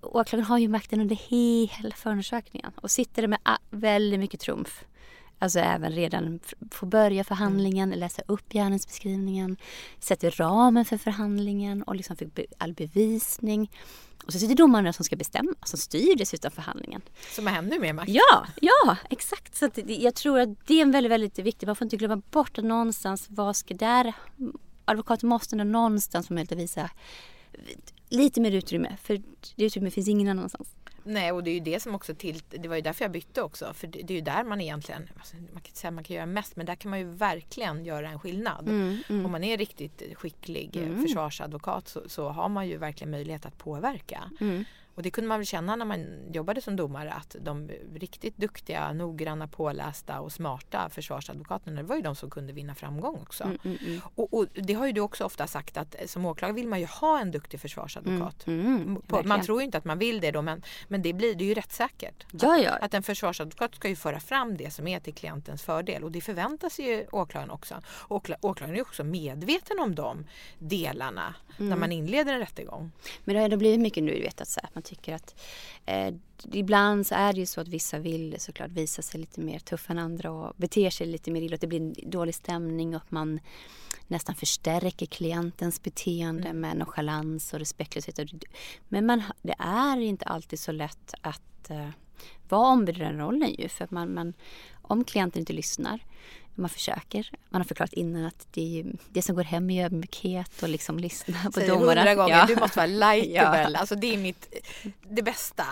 Åklagaren 0.03 0.47
har 0.47 0.59
ju 0.59 0.69
makten 0.69 1.01
under 1.01 1.17
hela 1.17 1.95
förundersökningen 1.95 2.73
och 2.77 2.91
sitter 2.91 3.27
med 3.27 3.39
väldigt 3.71 4.21
mycket 4.21 4.41
trumf. 4.41 4.85
Alltså 5.39 5.59
även 5.59 5.93
redan 5.93 6.41
få 6.71 6.87
börja 6.87 7.25
förhandlingen, 7.25 7.91
läsa 7.91 8.23
upp 8.27 8.53
gärningsbeskrivningen, 8.53 9.57
sätter 9.99 10.31
ramen 10.31 10.85
för 10.85 10.97
förhandlingen 10.97 11.83
och 11.83 11.97
liksom 11.97 12.17
all 12.59 12.73
bevisning. 12.73 13.71
Och 14.31 14.35
så 14.35 14.39
sitter 14.39 14.55
domaren 14.55 14.85
där 14.85 14.93
som 14.93 15.05
ska 15.05 15.17
bestämma, 15.17 15.55
som 15.65 15.79
styr 15.79 16.17
dessutom 16.17 16.51
förhandlingen. 16.51 17.03
Som 17.35 17.47
har 17.47 17.59
ännu 17.59 17.79
mer 17.79 17.93
makt. 17.93 18.09
Ja, 18.11 18.47
ja 18.61 18.97
exakt. 19.11 19.57
Så 19.57 19.69
det, 19.75 19.97
jag 19.97 20.15
tror 20.15 20.41
att 20.41 20.49
det 20.67 20.75
är 20.75 20.83
en 20.83 20.91
väldigt, 20.91 21.13
väldigt 21.13 21.39
viktigt. 21.39 21.67
Man 21.67 21.77
får 21.77 21.85
inte 21.85 21.97
glömma 21.97 22.23
bort 22.31 22.59
att 22.59 22.65
någonstans, 22.65 23.27
vad 23.31 23.57
ska 23.57 23.75
där... 23.75 24.13
Advokaten 24.85 25.29
måste 25.29 25.57
någonstans 25.57 26.29
få 26.29 26.35
möjlighet 26.35 26.53
att 26.53 26.59
visa 26.59 26.91
lite 28.09 28.41
mer 28.41 28.53
utrymme. 28.53 28.97
För 29.03 29.23
det 29.57 29.65
utrymme 29.65 29.91
finns 29.91 30.09
ingen 30.09 30.29
annanstans. 30.29 30.69
Nej 31.05 31.33
och 31.33 31.45
det 31.45 31.51
är 31.51 31.55
ju 31.55 31.61
det 31.61 31.81
som 31.81 31.95
också 31.95 32.15
till, 32.15 32.43
det 32.49 32.69
var 32.69 32.77
ju 32.77 32.83
därför 32.83 33.05
jag 33.05 33.13
bytte 33.13 33.43
också. 33.43 33.73
För 33.75 33.87
det, 33.87 34.03
det 34.03 34.13
är 34.13 34.17
ju 34.17 34.21
där 34.21 34.45
man 34.45 34.61
egentligen, 34.61 35.09
alltså, 35.19 35.37
man 35.37 35.47
kan 35.47 35.67
inte 35.67 35.79
säga 35.79 35.91
man 35.91 36.05
kan 36.05 36.17
göra 36.17 36.27
mest 36.27 36.57
men 36.57 36.67
där 36.67 36.75
kan 36.75 36.91
man 36.91 36.99
ju 36.99 37.05
verkligen 37.05 37.85
göra 37.85 38.11
en 38.11 38.19
skillnad. 38.19 38.69
Mm, 38.69 38.99
Om 39.27 39.33
man 39.33 39.45
är 39.45 39.59
riktigt 39.59 40.03
skicklig 40.15 40.77
eh, 40.77 41.03
försvarsadvokat 41.03 41.89
så, 41.89 42.09
så 42.09 42.29
har 42.29 42.49
man 42.49 42.69
ju 42.69 42.77
verkligen 42.77 43.11
möjlighet 43.11 43.47
att 43.47 43.59
påverka. 43.59 44.31
Mm. 45.01 45.01
Och 45.01 45.03
det 45.03 45.11
kunde 45.11 45.29
man 45.29 45.39
väl 45.39 45.47
känna 45.47 45.77
när 45.77 45.85
man 45.85 46.07
jobbade 46.33 46.61
som 46.61 46.77
domare 46.77 47.13
att 47.13 47.37
de 47.41 47.71
riktigt 47.95 48.37
duktiga, 48.37 48.93
noggranna, 48.93 49.49
pålästa 49.49 50.21
och 50.21 50.33
smarta 50.33 50.89
försvarsadvokaterna 50.91 51.77
det 51.77 51.89
var 51.89 51.97
ju 51.97 52.03
de 52.03 52.17
som 52.17 52.31
kunde 52.31 52.53
vinna 52.53 52.75
framgång 52.75 53.15
också. 53.23 53.45
Mm, 53.65 54.01
Och, 54.15 54.35
och 54.35 54.47
det 54.55 54.75
har 54.75 54.87
ju 54.87 54.93
du 54.93 55.01
också 55.01 55.25
ofta 55.25 55.47
sagt 55.47 55.77
att 55.77 55.97
som 56.07 56.27
åklagare 56.27 56.55
vill 56.55 56.69
man 56.69 56.81
ju 56.81 56.87
ha 56.87 57.21
en 57.21 57.31
duktig 57.31 57.61
försvarsadvokat. 57.61 58.47
Mm, 58.47 59.03
På, 59.07 59.23
man 59.23 59.43
tror 59.43 59.61
ju 59.61 59.65
inte 59.65 59.79
att 59.79 59.85
man 59.85 59.99
vill 59.99 60.21
det 60.21 60.31
då 60.31 60.43
men, 60.43 60.63
men 60.89 61.03
det 61.03 61.13
blir 61.13 61.35
det 61.35 61.45
ju 61.45 61.55
rättssäkert. 61.55 62.27
Ja, 62.33 62.59
ja. 62.59 62.71
Att 62.71 62.95
en 62.95 63.03
försvarsadvokat 63.03 63.75
ska 63.75 63.89
ju 63.89 63.97
föra 63.97 64.21
fram 64.21 64.57
det 64.57 64.71
som 64.71 64.89
är 64.89 65.01
till 65.01 65.15
klientens 65.15 65.63
fördel 65.63 66.05
och 66.05 66.13
det 66.13 66.21
förväntar 66.21 66.69
sig 66.69 66.85
ju 66.85 67.07
åklagaren 67.13 67.51
också. 67.51 67.83
Åkla, 68.09 68.37
åklagaren 68.41 68.75
är 68.75 68.77
ju 68.77 68.83
också 68.83 69.05
medveten 69.05 69.79
om 69.81 69.95
de 69.95 70.27
delarna 70.59 71.35
när 71.57 71.67
Mm. 71.67 71.81
man 71.81 71.93
inleder 71.93 72.33
en 72.33 72.39
rättegång. 72.39 72.93
Men 73.25 73.35
det 73.35 73.39
har 73.41 73.45
ändå 73.45 73.57
blivit 73.57 73.81
mycket 73.81 74.05
nu, 74.05 74.15
du 74.15 74.21
vet 74.21 74.41
att, 74.41 74.49
så 74.49 74.61
här, 74.63 74.71
att 74.75 74.90
tycker 74.91 75.15
att 75.15 75.41
eh, 75.87 76.15
ibland 76.53 77.07
så 77.07 77.15
är 77.15 77.33
det 77.33 77.41
ju 77.41 77.47
så 77.47 77.61
att 77.61 77.69
vissa 77.69 77.99
vill 77.99 78.37
såklart 78.39 78.71
visa 78.71 79.03
sig 79.03 79.21
lite 79.21 79.41
mer 79.41 79.59
tuffa 79.59 79.93
än 79.93 79.99
andra 79.99 80.31
och 80.31 80.55
beter 80.57 80.91
sig 80.91 81.07
lite 81.07 81.31
mer 81.31 81.43
illa. 81.43 81.55
Att 81.55 81.61
det 81.61 81.67
blir 81.67 81.81
en 81.81 81.95
dålig 82.11 82.35
stämning 82.35 82.95
och 82.95 83.03
att 83.03 83.11
man 83.11 83.41
nästan 84.07 84.35
förstärker 84.35 85.07
klientens 85.07 85.83
beteende 85.83 86.53
med 86.53 86.77
nonchalans 86.77 87.53
och 87.53 87.59
respektlöshet. 87.59 88.19
Men 88.89 89.07
man, 89.07 89.23
det 89.43 89.55
är 89.59 90.01
inte 90.01 90.25
alltid 90.25 90.61
så 90.61 90.73
lätt 90.73 91.15
att 91.21 91.71
eh, 91.71 91.89
vara 92.49 92.69
ombud 92.69 92.97
i 92.97 93.01
den 93.01 93.19
rollen 93.19 93.55
ju. 93.59 93.69
För 93.69 93.85
att 93.85 93.91
man, 93.91 94.15
man, 94.15 94.33
om 94.83 95.05
klienten 95.05 95.41
inte 95.41 95.53
lyssnar 95.53 96.05
man 96.55 96.69
försöker. 96.71 97.31
Man 97.51 97.61
har 97.61 97.67
förklarat 97.67 97.93
innan 97.93 98.25
att 98.25 98.47
det, 98.51 98.61
ju, 98.63 98.85
det 99.11 99.23
som 99.23 99.35
går 99.37 99.43
hem 99.45 99.71
är 99.71 99.85
ödmjukhet 99.85 100.63
och 100.63 100.69
liksom 100.69 100.99
lyssna 100.99 101.37
på 101.45 101.53
Säger 101.53 101.69
domaren. 101.69 101.99
hundra 101.99 102.15
gånger, 102.15 102.37
Ja. 102.37 102.47
du 102.47 102.57
måste 102.57 102.77
vara 102.79 102.87
likeable. 102.87 103.59
Ja. 103.61 103.67
Mm. 103.67 103.75
Alltså 103.81 103.95
det 103.95 104.15
är 104.15 104.19
mitt, 104.19 104.55
det 105.11 105.23
bästa. 105.23 105.65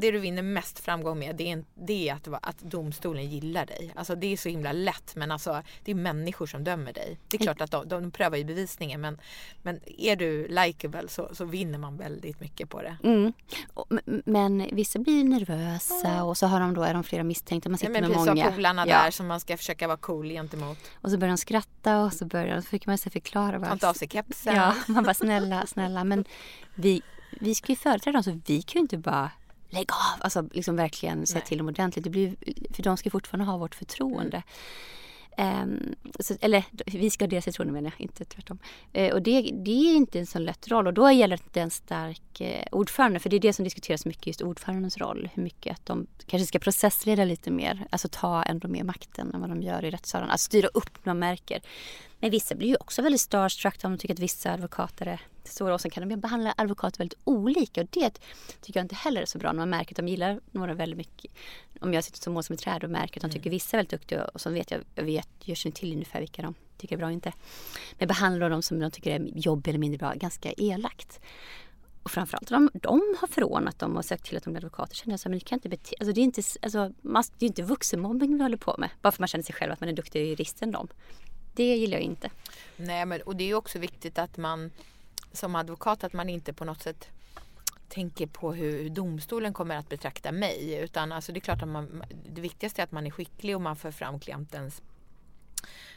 Det 0.00 0.10
du 0.10 0.18
vinner 0.18 0.42
mest 0.42 0.78
framgång 0.78 1.18
med 1.18 1.36
det 1.36 1.52
är, 1.52 1.64
det 1.74 2.08
är 2.08 2.14
att, 2.14 2.28
att 2.42 2.58
domstolen 2.58 3.30
gillar 3.30 3.66
dig. 3.66 3.92
Alltså 3.96 4.14
det 4.14 4.32
är 4.32 4.36
så 4.36 4.48
himla 4.48 4.72
lätt 4.72 5.16
men 5.16 5.30
alltså 5.30 5.62
det 5.84 5.90
är 5.90 5.94
människor 5.94 6.46
som 6.46 6.64
dömer 6.64 6.92
dig. 6.92 7.18
Det 7.28 7.36
är 7.36 7.42
klart 7.42 7.60
att 7.60 7.70
de, 7.70 7.88
de 7.88 8.10
prövar 8.10 8.36
ju 8.36 8.44
bevisningen 8.44 9.00
men, 9.00 9.18
men 9.62 9.80
är 9.98 10.16
du 10.16 10.48
likeable 10.48 11.08
så, 11.08 11.28
så 11.34 11.44
vinner 11.44 11.78
man 11.78 11.96
väldigt 11.96 12.40
mycket 12.40 12.68
på 12.70 12.82
det. 12.82 12.96
Mm. 13.04 13.32
Och- 13.74 13.92
Men 14.24 14.68
vissa 14.72 14.98
blir 14.98 15.24
nervösa 15.24 16.24
och 16.24 16.36
så 16.36 16.46
har 16.46 16.60
de 16.60 16.74
då, 16.74 16.82
är 16.82 16.94
de 16.94 17.04
flera 17.04 17.22
misstänkta. 17.24 17.68
Man 17.68 17.74
Ja, 17.74 17.78
sitter 17.78 17.92
men 17.92 18.02
med 18.02 18.10
precis 18.12 18.28
många. 18.28 18.46
av 18.46 18.50
polarna 18.52 18.86
Ja. 18.88 19.02
där 19.04 19.10
som 19.10 19.26
man 19.26 19.40
ska 19.40 19.56
försöka 19.56 19.86
vara 19.86 19.96
cool 19.96 20.25
gentemot. 20.34 20.78
Och 20.94 21.10
så 21.10 21.18
börjar 21.18 21.32
de 21.32 21.38
skratta 21.38 22.00
och 22.00 22.12
så 22.12 22.24
börjar 22.24 22.60
så 22.60 22.66
fick 22.66 22.86
man 22.86 22.98
sig 22.98 23.12
förklara. 23.12 23.60
Ta 23.60 23.72
inte 23.72 23.88
av 23.88 23.94
sig 23.94 24.08
kepsen. 24.08 24.54
Ja, 24.54 24.74
man 24.86 25.04
bara 25.04 25.14
snälla, 25.14 25.66
snälla. 25.66 26.04
Men 26.04 26.24
vi, 26.74 27.02
vi 27.40 27.54
ska 27.54 27.72
ju 27.72 27.76
företräda 27.76 28.12
dem 28.12 28.22
så 28.22 28.40
vi 28.46 28.62
kan 28.62 28.78
ju 28.78 28.80
inte 28.80 28.98
bara 28.98 29.30
lägga 29.70 29.94
av. 29.94 30.20
Alltså 30.20 30.48
liksom 30.52 30.76
verkligen 30.76 31.26
säga 31.26 31.40
till 31.40 31.58
dem 31.58 31.68
ordentligt. 31.68 32.04
Det 32.04 32.10
blir, 32.10 32.36
för 32.74 32.82
de 32.82 32.96
ska 32.96 33.10
fortfarande 33.10 33.44
ha 33.44 33.58
vårt 33.58 33.74
förtroende. 33.74 34.42
Ehm, 35.36 35.94
så, 36.20 36.34
eller 36.40 36.64
vi 36.86 37.10
ska 37.10 37.24
ha 37.24 37.28
deras 37.28 37.44
förtroende 37.44 37.72
menar 37.72 37.92
jag, 37.96 38.00
inte 38.00 38.24
tvärtom. 38.24 38.58
Eh, 38.92 39.14
och 39.14 39.22
det, 39.22 39.40
det 39.40 39.70
är 39.70 39.96
inte 39.96 40.18
en 40.18 40.26
sån 40.26 40.44
lätt 40.44 40.68
roll 40.68 40.86
och 40.86 40.94
då 40.94 41.10
gäller 41.10 41.40
det 41.52 41.60
en 41.60 41.70
stark 41.70 42.40
eh, 42.40 42.64
ordförande 42.72 43.20
för 43.20 43.30
det 43.30 43.36
är 43.36 43.40
det 43.40 43.52
som 43.52 43.64
diskuteras 43.64 44.06
mycket, 44.06 44.26
just 44.26 44.42
ordförandens 44.42 44.98
roll. 44.98 45.28
Hur 45.34 45.42
mycket 45.42 45.72
att 45.72 45.86
de 45.86 46.06
kanske 46.26 46.46
ska 46.46 46.58
processleda 46.58 47.24
lite 47.24 47.50
mer, 47.50 47.86
alltså 47.90 48.08
ta 48.12 48.42
ändå 48.42 48.68
mer 48.68 48.84
makten 48.84 49.34
än 49.34 49.40
vad 49.40 49.50
de 49.50 49.62
gör 49.62 49.84
i 49.84 49.90
rättssalen. 49.90 50.30
Alltså 50.30 50.44
styra 50.44 50.68
upp 50.68 51.04
när 51.04 51.14
man 51.14 51.18
märker. 51.18 51.62
Men 52.20 52.30
vissa 52.30 52.54
blir 52.54 52.68
ju 52.68 52.76
också 52.80 53.02
väldigt 53.02 53.20
starstruck 53.20 53.84
om 53.84 53.90
de 53.92 53.98
tycker 53.98 54.14
att 54.14 54.20
vissa 54.20 54.52
advokater 54.52 55.06
är 55.06 55.20
stora 55.48 55.74
och 55.74 55.80
sen 55.80 55.90
kan 55.90 56.08
de 56.08 56.16
behandla 56.16 56.54
advokater 56.56 56.98
väldigt 56.98 57.18
olika 57.24 57.80
och 57.80 57.86
det 57.90 58.20
tycker 58.60 58.80
jag 58.80 58.84
inte 58.84 58.94
heller 58.94 59.22
är 59.22 59.26
så 59.26 59.38
bra 59.38 59.52
när 59.52 59.58
man 59.58 59.70
märker 59.70 59.92
att 59.92 59.96
de 59.96 60.08
gillar 60.08 60.40
några 60.50 60.74
väldigt 60.74 60.96
mycket. 60.96 61.32
Om 61.80 61.94
jag 61.94 62.04
sitter 62.04 62.20
som 62.20 62.32
mål 62.32 62.42
som 62.42 62.54
ett 62.54 62.60
träd 62.60 62.84
och 62.84 62.90
märker 62.90 63.20
att 63.20 63.22
de 63.22 63.38
tycker 63.38 63.50
vissa 63.50 63.76
är 63.76 63.78
väldigt 63.78 63.90
duktiga 63.90 64.24
och 64.24 64.40
så 64.40 64.50
vet 64.50 64.70
jag, 64.70 64.80
jag 64.94 65.04
vet, 65.04 65.28
jag 65.44 65.56
känner 65.56 65.74
till 65.74 65.92
ungefär 65.92 66.20
vilka 66.20 66.42
de 66.42 66.54
tycker 66.78 66.96
är 66.96 66.98
bra 66.98 67.06
och 67.06 67.12
inte. 67.12 67.32
Men 67.98 68.08
behandlar 68.08 68.50
de 68.50 68.62
som 68.62 68.80
de 68.80 68.90
tycker 68.90 69.20
är 69.20 69.30
jobb 69.34 69.68
eller 69.68 69.78
mindre 69.78 69.98
bra 69.98 70.12
ganska 70.12 70.52
elakt. 70.52 71.20
Och 72.02 72.10
framförallt 72.10 72.48
de, 72.48 72.70
de 72.74 73.16
har 73.20 73.28
förordnat 73.28 73.78
dem 73.78 73.96
och 73.96 74.04
sagt 74.04 74.24
till 74.24 74.36
att 74.36 74.44
de 74.44 74.50
blir 74.50 74.60
advokater. 74.60 74.94
Känner 74.94 75.12
jag 75.12 75.20
så 75.20 75.28
här, 75.28 75.30
men 75.30 75.38
det 75.38 75.44
kan 75.44 75.56
inte 75.56 75.68
bete, 75.68 75.94
alltså 76.00 76.12
det 76.12 76.20
är 76.20 76.22
inte, 76.22 76.42
alltså, 76.62 76.92
man, 77.02 77.24
det 77.38 77.46
är 77.46 77.48
inte 77.48 77.62
vuxenmobbing 77.62 78.36
vi 78.36 78.42
håller 78.42 78.56
på 78.56 78.74
med. 78.78 78.90
Bara 79.02 79.12
för 79.12 79.22
man 79.22 79.28
känner 79.28 79.44
sig 79.44 79.54
själv 79.54 79.72
att 79.72 79.80
man 79.80 79.88
är 79.88 79.92
duktigare 79.92 80.26
jurist 80.26 80.62
än 80.62 80.70
dem. 80.70 80.88
Det 81.54 81.76
gillar 81.76 81.96
jag 81.96 82.02
inte. 82.02 82.30
Nej, 82.76 83.06
men, 83.06 83.22
och 83.22 83.36
det 83.36 83.50
är 83.50 83.54
också 83.54 83.78
viktigt 83.78 84.18
att 84.18 84.36
man 84.36 84.70
som 85.32 85.54
advokat 85.54 86.04
att 86.04 86.12
man 86.12 86.28
inte 86.28 86.52
på 86.52 86.64
något 86.64 86.82
sätt 86.82 87.08
tänker 87.88 88.26
på 88.26 88.52
hur 88.52 88.88
domstolen 88.88 89.52
kommer 89.52 89.76
att 89.76 89.88
betrakta 89.88 90.32
mig. 90.32 90.78
Utan 90.82 91.12
alltså 91.12 91.32
det 91.32 91.38
är 91.38 91.40
klart 91.40 91.62
att 91.62 91.68
man, 91.68 92.04
det 92.32 92.40
viktigaste 92.40 92.82
är 92.82 92.84
att 92.84 92.92
man 92.92 93.06
är 93.06 93.10
skicklig 93.10 93.54
och 93.54 93.62
man 93.62 93.76
för 93.76 93.90
fram 93.90 94.20
klientens 94.20 94.82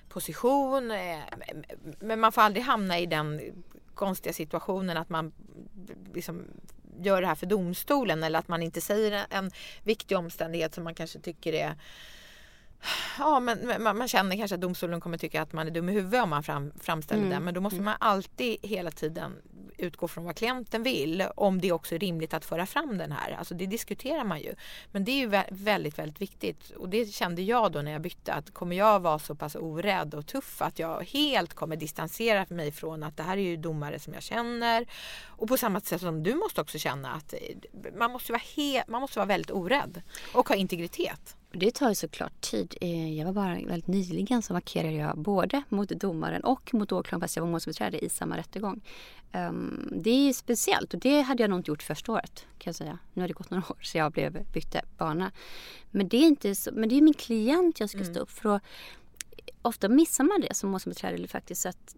position. 0.09 0.91
Eh, 0.91 1.19
men 1.99 2.19
man 2.19 2.31
får 2.31 2.41
aldrig 2.41 2.65
hamna 2.65 2.99
i 2.99 3.05
den 3.05 3.41
konstiga 3.93 4.33
situationen 4.33 4.97
att 4.97 5.09
man 5.09 5.31
liksom 6.13 6.45
gör 6.99 7.21
det 7.21 7.27
här 7.27 7.35
för 7.35 7.45
domstolen 7.45 8.23
eller 8.23 8.39
att 8.39 8.47
man 8.47 8.63
inte 8.63 8.81
säger 8.81 9.25
en 9.29 9.51
viktig 9.83 10.17
omständighet 10.17 10.73
som 10.73 10.83
man 10.83 10.95
kanske 10.95 11.19
tycker 11.19 11.53
är 11.53 11.75
Ja, 13.17 13.39
men 13.39 13.83
man, 13.83 13.97
man, 13.97 14.07
känner 14.07 14.37
kanske 14.37 14.55
att 14.55 14.61
domstolen 14.61 15.01
kommer 15.01 15.17
tycka 15.17 15.41
att 15.41 15.53
man 15.53 15.67
är 15.67 15.71
dum 15.71 15.89
i 15.89 15.93
huvudet 15.93 16.23
om 16.23 16.29
man 16.29 16.43
fram, 16.43 16.71
framställer 16.79 17.21
mm. 17.21 17.33
det. 17.33 17.39
Men 17.39 17.53
då 17.53 17.61
måste 17.61 17.75
mm. 17.75 17.85
man 17.85 17.95
alltid 17.99 18.57
hela 18.61 18.91
tiden 18.91 19.35
utgå 19.77 20.07
från 20.07 20.23
vad 20.23 20.35
klienten 20.35 20.83
vill. 20.83 21.27
Om 21.35 21.61
det 21.61 21.71
också 21.71 21.95
är 21.95 21.99
rimligt 21.99 22.33
att 22.33 22.45
föra 22.45 22.65
fram 22.65 22.97
den 22.97 23.11
här. 23.11 23.31
Alltså 23.31 23.53
det 23.53 23.65
diskuterar 23.65 24.23
man 24.23 24.39
ju. 24.39 24.55
Men 24.91 25.03
det 25.03 25.11
är 25.11 25.15
ju 25.15 25.55
väldigt, 25.55 25.99
väldigt 25.99 26.21
viktigt. 26.21 26.69
Och 26.69 26.89
det 26.89 27.13
kände 27.13 27.41
jag 27.41 27.71
då 27.71 27.81
när 27.81 27.91
jag 27.91 28.01
bytte. 28.01 28.33
Att 28.33 28.53
kommer 28.53 28.75
jag 28.75 28.99
vara 28.99 29.19
så 29.19 29.35
pass 29.35 29.55
orädd 29.55 30.13
och 30.13 30.27
tuff 30.27 30.61
att 30.61 30.79
jag 30.79 31.03
helt 31.03 31.53
kommer 31.53 31.75
distansera 31.75 32.45
mig 32.49 32.71
från 32.71 33.03
att 33.03 33.17
det 33.17 33.23
här 33.23 33.37
är 33.37 33.41
ju 33.41 33.57
domare 33.57 33.99
som 33.99 34.13
jag 34.13 34.23
känner. 34.23 34.85
Och 35.25 35.47
på 35.47 35.57
samma 35.57 35.81
sätt 35.81 36.01
som 36.01 36.23
du 36.23 36.35
måste 36.35 36.61
också 36.61 36.77
känna 36.77 37.11
att 37.11 37.33
man 37.97 38.11
måste 38.11 38.31
vara, 38.31 38.83
man 38.87 39.01
måste 39.01 39.19
vara 39.19 39.27
väldigt 39.27 39.51
orädd 39.51 40.01
och 40.33 40.49
ha 40.49 40.55
integritet. 40.55 41.35
Det 41.51 41.71
tar 41.71 41.89
ju 41.89 41.95
såklart 41.95 42.41
tid. 42.41 42.75
Eh, 42.81 43.17
jag 43.17 43.25
var 43.25 43.33
bara 43.33 43.53
väldigt 43.53 43.87
nyligen 43.87 44.41
så 44.41 44.53
markerade 44.53 44.93
jag 44.93 45.17
både 45.17 45.63
mot 45.69 45.89
domaren 45.89 46.43
och 46.43 46.73
mot 46.73 46.91
åklagaren 46.91 47.21
fast 47.21 47.35
jag 47.35 47.43
var 47.43 47.51
målsägandebiträde 47.51 48.05
i 48.05 48.09
samma 48.09 48.37
rättegång. 48.37 48.81
Um, 49.33 49.89
det 49.91 50.29
är 50.29 50.33
speciellt 50.33 50.93
och 50.93 50.99
det 50.99 51.21
hade 51.21 51.43
jag 51.43 51.49
nog 51.49 51.59
inte 51.59 51.71
gjort 51.71 51.83
första 51.83 52.11
året 52.11 52.45
kan 52.57 52.71
jag 52.71 52.75
säga. 52.75 52.99
Nu 53.13 53.21
har 53.21 53.27
det 53.27 53.33
gått 53.33 53.49
några 53.49 53.63
år 53.69 53.77
så 53.81 53.97
jag 53.97 54.11
blev 54.11 54.51
bytte 54.53 54.81
bana. 54.97 55.31
Men 55.91 56.07
det 56.07 56.17
är 56.17 56.27
inte 56.27 56.55
så, 56.55 56.71
men 56.73 56.89
det 56.89 56.95
är 56.95 57.01
min 57.01 57.13
klient 57.13 57.79
jag 57.79 57.89
ska 57.89 57.99
mm. 57.99 58.13
stå 58.13 58.19
upp 58.19 58.31
för. 58.31 58.59
Ofta 59.61 59.89
missar 59.89 60.23
man 60.23 60.41
det 60.41 60.55
som 60.55 60.69
målsägandebiträde 60.69 61.27
faktiskt. 61.27 61.65
att, 61.65 61.95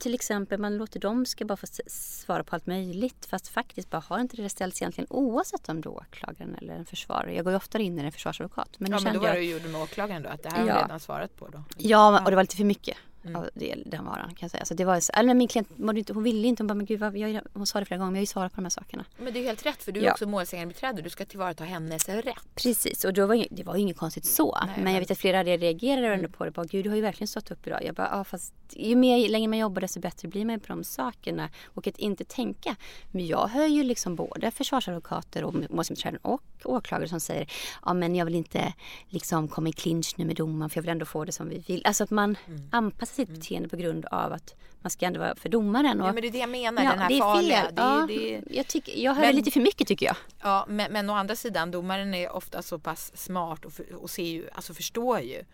till 0.00 0.14
exempel 0.14 0.60
man 0.60 0.76
låter 0.76 1.00
dem 1.00 1.26
ska 1.26 1.44
bara 1.44 1.56
få 1.56 1.66
svara 1.86 2.44
på 2.44 2.54
allt 2.54 2.66
möjligt 2.66 3.26
fast 3.26 3.48
faktiskt 3.48 3.90
bara 3.90 4.02
har 4.06 4.20
inte 4.20 4.36
det 4.36 4.48
ställts 4.48 4.82
egentligen 4.82 5.06
oavsett 5.10 5.68
om 5.68 5.80
det 5.80 5.88
är 5.88 5.90
åklagaren 5.90 6.54
eller 6.54 6.74
en 6.74 6.86
försvarare. 6.86 7.34
Jag 7.34 7.44
går 7.44 7.52
ju 7.52 7.56
oftare 7.56 7.82
in 7.82 7.98
i 7.98 8.02
en 8.02 8.12
försvarsadvokat. 8.12 8.68
Men 8.78 8.92
ja 8.92 9.00
men 9.00 9.14
då 9.14 9.20
var 9.20 9.26
jag, 9.26 9.36
det 9.36 9.42
ju 9.42 9.68
med 9.68 9.82
åklagaren 9.82 10.22
då 10.22 10.28
att 10.28 10.42
det 10.42 10.50
här 10.50 10.66
ja, 10.66 10.74
har 10.74 10.82
redan 10.82 11.00
svarat 11.00 11.36
på 11.36 11.48
då? 11.48 11.64
Ja 11.78 12.20
och 12.24 12.30
det 12.30 12.36
var 12.36 12.42
lite 12.42 12.56
för 12.56 12.64
mycket 12.64 12.96
mm. 13.24 13.36
av 13.36 13.50
det, 13.54 13.74
den 13.86 14.04
varan 14.04 14.28
kan 14.28 14.36
jag 14.40 14.50
säga. 14.50 14.64
Så 14.64 14.74
det 14.74 14.84
var, 14.84 15.00
eller 15.14 15.34
min 15.34 15.48
klient 15.48 15.68
inte, 15.94 16.12
hon 16.12 16.22
ville 16.22 16.48
inte, 16.48 16.62
hon 16.62 16.66
bara 16.66 16.74
men 16.74 16.86
gud 16.86 17.00
vad, 17.00 17.16
jag, 17.16 17.40
hon 17.52 17.66
sa 17.66 17.80
det 17.80 17.84
flera 17.84 17.98
gånger 17.98 18.10
men 18.10 18.16
jag 18.16 18.20
har 18.20 18.22
ju 18.22 18.26
svarat 18.26 18.52
på 18.52 18.56
de 18.56 18.64
här 18.64 18.70
sakerna. 18.70 19.04
Men 19.18 19.32
det 19.32 19.38
är 19.38 19.44
helt 19.44 19.66
rätt 19.66 19.82
för 19.82 19.92
du 19.92 20.00
är 20.00 20.04
ja. 20.04 20.12
också 20.12 20.26
målsägandebiträde, 20.26 21.02
du 21.02 21.10
ska 21.10 21.24
tillvarata 21.24 21.64
hennes 21.64 22.08
rätt. 22.08 22.54
Precis 22.54 23.04
och 23.04 23.12
då 23.12 23.26
var, 23.26 23.46
det 23.50 23.62
var 23.62 23.76
ju 23.76 23.82
inget 23.82 23.96
konstigt 23.96 24.24
så. 24.24 24.58
Nej, 24.66 24.84
men 24.84 24.92
jag 24.92 25.00
vet 25.00 25.10
att 25.10 25.18
flera 25.18 25.44
reagerade 25.44 26.14
mm. 26.14 26.32
på 26.32 26.44
det, 26.44 26.50
bara 26.50 26.66
gud 26.66 26.84
du 26.84 26.88
har 26.88 26.96
ju 26.96 27.02
verkligen 27.02 27.28
stått 27.28 27.50
upp 27.50 27.66
idag. 27.66 27.84
Jag 27.84 27.94
bara 27.94 28.08
ja 28.12 28.24
fast 28.24 28.54
ju 28.76 28.96
mer, 28.96 29.28
längre 29.28 29.48
man 29.48 29.58
jobbar 29.58 29.80
desto 29.80 30.00
bättre 30.00 30.28
blir 30.28 30.44
man 30.44 30.60
på 30.60 30.66
de 30.66 30.84
sakerna 30.84 31.48
och 31.66 31.86
att 31.86 31.98
inte 31.98 32.24
tänka. 32.24 32.76
Men 33.10 33.26
jag 33.26 33.48
hör 33.48 33.66
ju 33.66 33.82
liksom 33.82 34.16
både 34.16 34.50
försvarsadvokater 34.50 35.44
och 35.44 35.54
målsägandebiträden 35.54 36.20
och 36.22 36.42
åklagare 36.64 37.08
som 37.08 37.20
säger 37.20 37.52
ja 37.84 37.94
men 37.94 38.14
jag 38.14 38.24
vill 38.24 38.34
inte 38.34 38.72
liksom 39.08 39.48
komma 39.48 39.68
i 39.68 39.72
clinch 39.72 40.14
nu 40.16 40.24
med 40.24 40.36
domaren 40.36 40.70
för 40.70 40.78
jag 40.78 40.82
vill 40.82 40.90
ändå 40.90 41.06
få 41.06 41.24
det 41.24 41.32
som 41.32 41.48
vi 41.48 41.58
vill. 41.58 41.82
Alltså 41.84 42.04
att 42.04 42.10
man 42.10 42.36
mm. 42.46 42.68
anpassar 42.70 43.09
sitt 43.10 43.28
mm. 43.28 43.40
beteende 43.40 43.68
på 43.68 43.76
grund 43.76 44.06
av 44.06 44.32
att 44.32 44.54
man 44.80 44.90
ska 44.90 45.06
ändå 45.06 45.20
vara 45.20 45.34
för 45.34 45.48
domaren. 45.48 46.00
Och, 46.00 46.08
ja 46.08 46.12
men 46.12 46.22
det 46.22 46.28
är 46.28 46.32
det 46.32 46.38
jag 46.38 46.48
menar, 46.48 46.82
ja, 46.82 46.90
den 46.90 46.98
här 46.98 47.08
det 47.08 47.14
är 47.14 47.18
farliga. 47.18 47.62
Fel. 47.62 47.74
Det 47.74 47.82
är, 47.82 48.00
ja, 48.00 48.06
det 48.06 48.42
jag, 48.56 48.66
tycker, 48.66 48.98
jag 48.98 49.14
hör 49.14 49.22
men, 49.22 49.36
lite 49.36 49.50
för 49.50 49.60
mycket 49.60 49.88
tycker 49.88 50.06
jag. 50.06 50.16
Ja 50.40 50.66
men, 50.68 50.92
men 50.92 51.10
å 51.10 51.12
andra 51.14 51.36
sidan, 51.36 51.70
domaren 51.70 52.14
är 52.14 52.32
ofta 52.32 52.62
så 52.62 52.78
pass 52.78 53.12
smart 53.14 53.64
och, 53.64 53.72
för, 53.72 53.94
och 53.94 54.10
ser 54.10 54.24
ju, 54.24 54.48
alltså 54.52 54.74
förstår 54.74 55.20
ju 55.20 55.44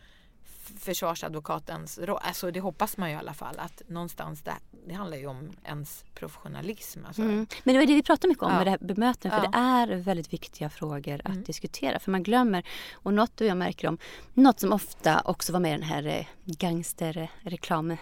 försvarsadvokatens 0.79 1.99
roll. 1.99 2.19
Alltså 2.23 2.51
det 2.51 2.61
hoppas 2.61 2.97
man 2.97 3.09
ju 3.09 3.15
i 3.15 3.19
alla 3.19 3.35
fall 3.35 3.59
att 3.59 3.83
någonstans 3.89 4.43
det, 4.43 4.55
det 4.87 4.95
handlar 4.95 5.17
ju 5.17 5.27
om 5.27 5.51
ens 5.65 6.05
professionalism. 6.15 7.05
Alltså. 7.07 7.23
Mm. 7.23 7.47
Men 7.65 7.75
det 7.75 7.81
var 7.81 7.87
det 7.87 7.95
vi 7.95 8.03
pratade 8.03 8.29
mycket 8.29 8.43
om 8.43 8.51
ja. 8.51 8.57
med 8.57 8.67
det 8.67 8.71
här 8.71 8.79
bemötandet. 8.79 9.41
För 9.41 9.47
ja. 9.47 9.51
det 9.51 9.93
är 9.93 9.97
väldigt 9.97 10.33
viktiga 10.33 10.71
frågor 10.71 11.21
att 11.25 11.27
mm. 11.27 11.43
diskutera. 11.43 11.99
För 11.99 12.11
man 12.11 12.23
glömmer. 12.23 12.67
Och 12.93 13.15
något 13.15 13.41
jag 13.41 13.57
märker 13.57 13.89
om, 13.89 13.99
något 14.35 14.61
som 14.61 14.73
ofta 14.73 15.23
också 15.25 15.53
var 15.53 15.61
med 15.61 15.71
i 15.71 15.79
den 15.79 15.89
här 15.89 16.07
eh, 16.07 16.27
gangsterreklam 16.45 17.97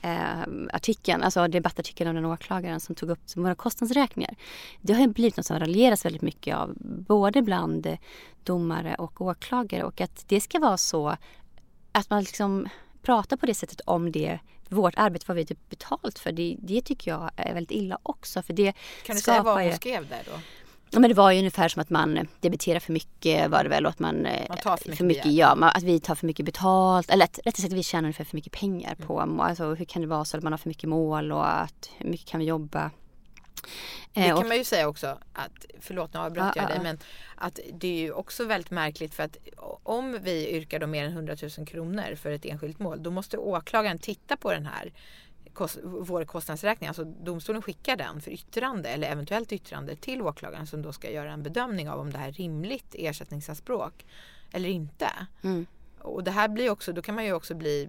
eh, 0.00 0.40
artikeln, 0.72 1.22
alltså 1.22 1.48
debattartikeln 1.48 2.08
av 2.08 2.14
den 2.14 2.24
åklagaren 2.24 2.80
som 2.80 2.94
tog 2.94 3.10
upp 3.10 3.20
våra 3.36 3.54
kostnadsräkningar. 3.54 4.34
Det 4.80 4.92
har 4.92 5.06
blivit 5.06 5.36
något 5.36 5.46
som 5.46 5.58
raljeras 5.58 6.04
väldigt 6.04 6.22
mycket 6.22 6.56
av 6.56 6.74
både 7.06 7.42
bland 7.42 7.96
domare 8.44 8.94
och 8.94 9.20
åklagare 9.20 9.84
och 9.84 10.00
att 10.00 10.24
det 10.28 10.40
ska 10.40 10.58
vara 10.58 10.76
så 10.76 11.16
att 11.92 12.10
man 12.10 12.20
liksom 12.20 12.68
pratar 13.02 13.36
på 13.36 13.46
det 13.46 13.54
sättet 13.54 13.80
om 13.84 14.12
det 14.12 14.38
vårt 14.68 14.94
arbete, 14.96 15.24
vad 15.28 15.36
vi 15.36 15.46
typ 15.46 15.70
betalt 15.70 16.18
för, 16.18 16.32
det, 16.32 16.56
det 16.58 16.82
tycker 16.82 17.10
jag 17.10 17.30
är 17.36 17.54
väldigt 17.54 17.70
illa 17.70 17.98
också. 18.02 18.42
För 18.42 18.52
det 18.52 18.72
kan 19.06 19.16
du 19.16 19.22
säga 19.22 19.42
vad 19.42 19.62
hon 19.62 19.72
skrev 19.72 20.08
där 20.08 20.22
då? 20.26 20.40
Ja, 20.92 21.00
men 21.00 21.10
det 21.10 21.14
var 21.14 21.30
ju 21.30 21.38
ungefär 21.38 21.68
som 21.68 21.82
att 21.82 21.90
man 21.90 22.28
debiterar 22.40 22.80
för 22.80 22.92
mycket 22.92 23.50
var 23.50 23.62
det 23.62 23.68
väl 23.68 23.86
och 23.86 23.90
att 23.90 23.98
man, 23.98 24.26
eh, 24.26 24.48
man 24.48 24.58
tar 24.58 24.76
för 24.76 24.88
mycket, 24.88 24.98
för 24.98 25.04
mycket 25.04 25.32
ja, 25.32 25.70
att 25.74 25.82
vi 25.82 26.00
tar 26.00 26.14
för 26.14 26.26
mycket 26.26 26.46
betalt. 26.46 27.10
Eller 27.10 27.26
rättare 27.26 27.52
sagt 27.52 27.72
att 27.72 27.78
vi 27.78 27.82
tjänar 27.82 28.02
ungefär 28.02 28.24
för 28.24 28.36
mycket 28.36 28.52
pengar 28.52 28.94
på, 28.94 29.20
mm. 29.20 29.40
alltså 29.40 29.74
hur 29.74 29.84
kan 29.84 30.02
det 30.02 30.08
vara 30.08 30.24
så 30.24 30.36
att 30.36 30.42
man 30.42 30.52
har 30.52 30.58
för 30.58 30.68
mycket 30.68 30.88
mål 30.88 31.32
och 31.32 31.60
att 31.60 31.90
hur 31.98 32.10
mycket 32.10 32.26
kan 32.26 32.40
vi 32.40 32.46
jobba? 32.46 32.90
Det 34.12 34.28
eh, 34.28 34.36
kan 34.36 34.48
man 34.48 34.56
ju 34.56 34.64
säga 34.64 34.88
också, 34.88 35.18
att, 35.32 35.66
förlåt 35.80 36.14
nu 36.14 36.20
avbröt 36.20 36.56
jag 36.56 36.68
dig, 36.68 36.80
men 36.82 36.98
att 37.34 37.60
det 37.72 37.88
är 37.88 38.00
ju 38.00 38.12
också 38.12 38.44
väldigt 38.44 38.70
märkligt 38.70 39.14
för 39.14 39.22
att 39.22 39.36
om 39.82 40.18
vi 40.22 40.50
yrkar 40.50 40.78
då 40.78 40.86
mer 40.86 41.04
än 41.04 41.12
100 41.12 41.36
000 41.58 41.66
kronor 41.66 42.14
för 42.14 42.30
ett 42.30 42.44
enskilt 42.44 42.78
mål, 42.78 43.02
då 43.02 43.10
måste 43.10 43.38
åklagaren 43.38 43.98
titta 43.98 44.36
på 44.36 44.52
den 44.52 44.66
här 44.66 44.92
kost, 45.52 45.78
vår 45.82 46.24
kostnadsräkning, 46.24 46.88
alltså 46.88 47.04
domstolen 47.04 47.62
skickar 47.62 47.96
den 47.96 48.20
för 48.20 48.30
yttrande 48.30 48.88
eller 48.88 49.10
eventuellt 49.10 49.52
yttrande 49.52 49.96
till 49.96 50.22
åklagaren 50.22 50.66
som 50.66 50.82
då 50.82 50.92
ska 50.92 51.10
göra 51.10 51.32
en 51.32 51.42
bedömning 51.42 51.90
av 51.90 52.00
om 52.00 52.12
det 52.12 52.18
här 52.18 52.28
är 52.28 52.32
rimligt 52.32 52.94
ersättningsanspråk 52.98 54.06
eller 54.52 54.68
inte. 54.68 55.10
Mm. 55.42 55.66
Och 56.02 56.24
det 56.24 56.30
här 56.30 56.48
blir 56.48 56.70
också, 56.70 56.92
då 56.92 57.02
kan 57.02 57.14
man 57.14 57.24
ju 57.24 57.32
också 57.32 57.54
bli, 57.54 57.88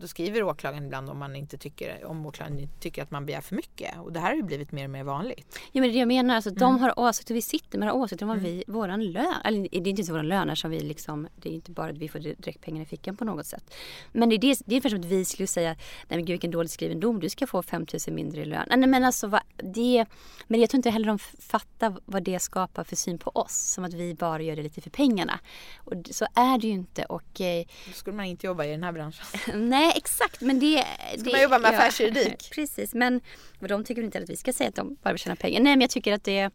då 0.00 0.08
skriver 0.08 0.42
åklagaren 0.42 0.84
ibland 0.84 1.10
om 1.10 1.18
man 1.18 1.36
inte 1.36 1.58
tycker, 1.58 2.04
om 2.04 2.26
åklagaren 2.26 2.68
tycker 2.80 3.02
att 3.02 3.10
man 3.10 3.26
begär 3.26 3.40
för 3.40 3.56
mycket. 3.56 3.98
Och 3.98 4.12
det 4.12 4.20
här 4.20 4.28
har 4.28 4.36
ju 4.36 4.42
blivit 4.42 4.72
mer 4.72 4.84
och 4.84 4.90
mer 4.90 5.04
vanligt. 5.04 5.58
Ja 5.72 5.80
men 5.80 5.92
det 5.92 5.98
jag 5.98 6.08
menar, 6.08 6.34
alltså, 6.34 6.50
mm. 6.50 6.60
de 6.60 6.78
har 6.78 6.98
åsikter, 6.98 7.34
vi 7.34 7.42
sitter 7.42 7.78
med 7.78 7.92
åsikter 7.92 8.24
om 8.24 8.28
vad 8.28 8.38
mm. 8.38 8.50
vi, 8.50 8.64
våran 8.66 9.04
lön, 9.04 9.34
eller 9.44 9.68
det 9.70 9.76
är 9.76 9.88
inte 9.88 10.04
så 10.04 10.12
våran 10.12 10.28
löner 10.28 10.54
som 10.54 10.70
vi 10.70 10.80
liksom, 10.80 11.28
det 11.36 11.48
är 11.48 11.52
inte 11.52 11.70
bara 11.70 11.90
att 11.90 11.98
vi 11.98 12.08
får 12.08 12.18
direkt 12.18 12.60
pengar 12.60 12.82
i 12.82 12.86
fickan 12.86 13.16
på 13.16 13.24
något 13.24 13.46
sätt. 13.46 13.74
Men 14.12 14.28
det 14.28 14.34
är, 14.34 14.38
det, 14.38 14.58
det 14.66 14.72
är 14.72 14.74
ungefär 14.74 14.88
som 14.88 15.00
att 15.00 15.04
vi 15.04 15.24
skulle 15.24 15.46
säga, 15.46 15.68
nej 16.08 16.18
men 16.18 16.24
gud 16.24 16.28
vilken 16.28 16.50
dåligt 16.50 16.70
skriven 16.70 17.00
dom, 17.00 17.20
du 17.20 17.28
ska 17.28 17.46
få 17.46 17.62
5000 17.62 18.14
mindre 18.14 18.42
i 18.42 18.44
lön. 18.44 18.66
Nej 18.68 18.88
men 18.88 19.04
alltså 19.04 19.26
vad, 19.26 19.40
det, 19.56 20.06
men 20.46 20.60
jag 20.60 20.70
tror 20.70 20.78
inte 20.78 20.90
heller 20.90 21.06
de 21.06 21.18
fattar 21.18 21.96
vad 22.04 22.22
det 22.22 22.38
skapar 22.38 22.84
för 22.84 22.96
syn 22.96 23.18
på 23.18 23.30
oss. 23.34 23.72
Som 23.72 23.84
att 23.84 23.94
vi 23.94 24.14
bara 24.14 24.42
gör 24.42 24.56
det 24.56 24.62
lite 24.62 24.80
för 24.80 24.90
pengarna. 24.90 25.40
Och 25.78 25.94
så 26.10 26.26
är 26.34 26.58
det 26.58 26.66
ju 26.66 26.72
inte 26.72 27.04
och 27.04 27.40
då 27.86 27.92
skulle 27.92 28.16
man 28.16 28.26
inte 28.26 28.46
jobba 28.46 28.64
i 28.64 28.70
den 28.70 28.84
här 28.84 28.92
branschen. 28.92 29.24
Nej 29.68 29.92
exakt 29.96 30.40
men 30.40 30.60
det... 30.60 30.84
Ska 31.16 31.24
det, 31.24 31.32
man 31.32 31.42
jobba 31.42 31.58
med 31.58 31.74
ja, 31.74 31.78
affärsjuridik? 31.78 32.50
Precis 32.54 32.94
men 32.94 33.20
de 33.60 33.84
tycker 33.84 34.02
inte 34.02 34.18
att 34.18 34.30
vi 34.30 34.36
ska 34.36 34.52
säga 34.52 34.68
att 34.68 34.74
de 34.74 34.96
bara 35.02 35.12
vill 35.12 35.20
tjäna 35.20 35.36
pengar. 35.36 35.60
Nej 35.60 35.72
men 35.72 35.80
jag 35.80 35.90
tycker 35.90 36.12
att 36.12 36.24
det, 36.24 36.50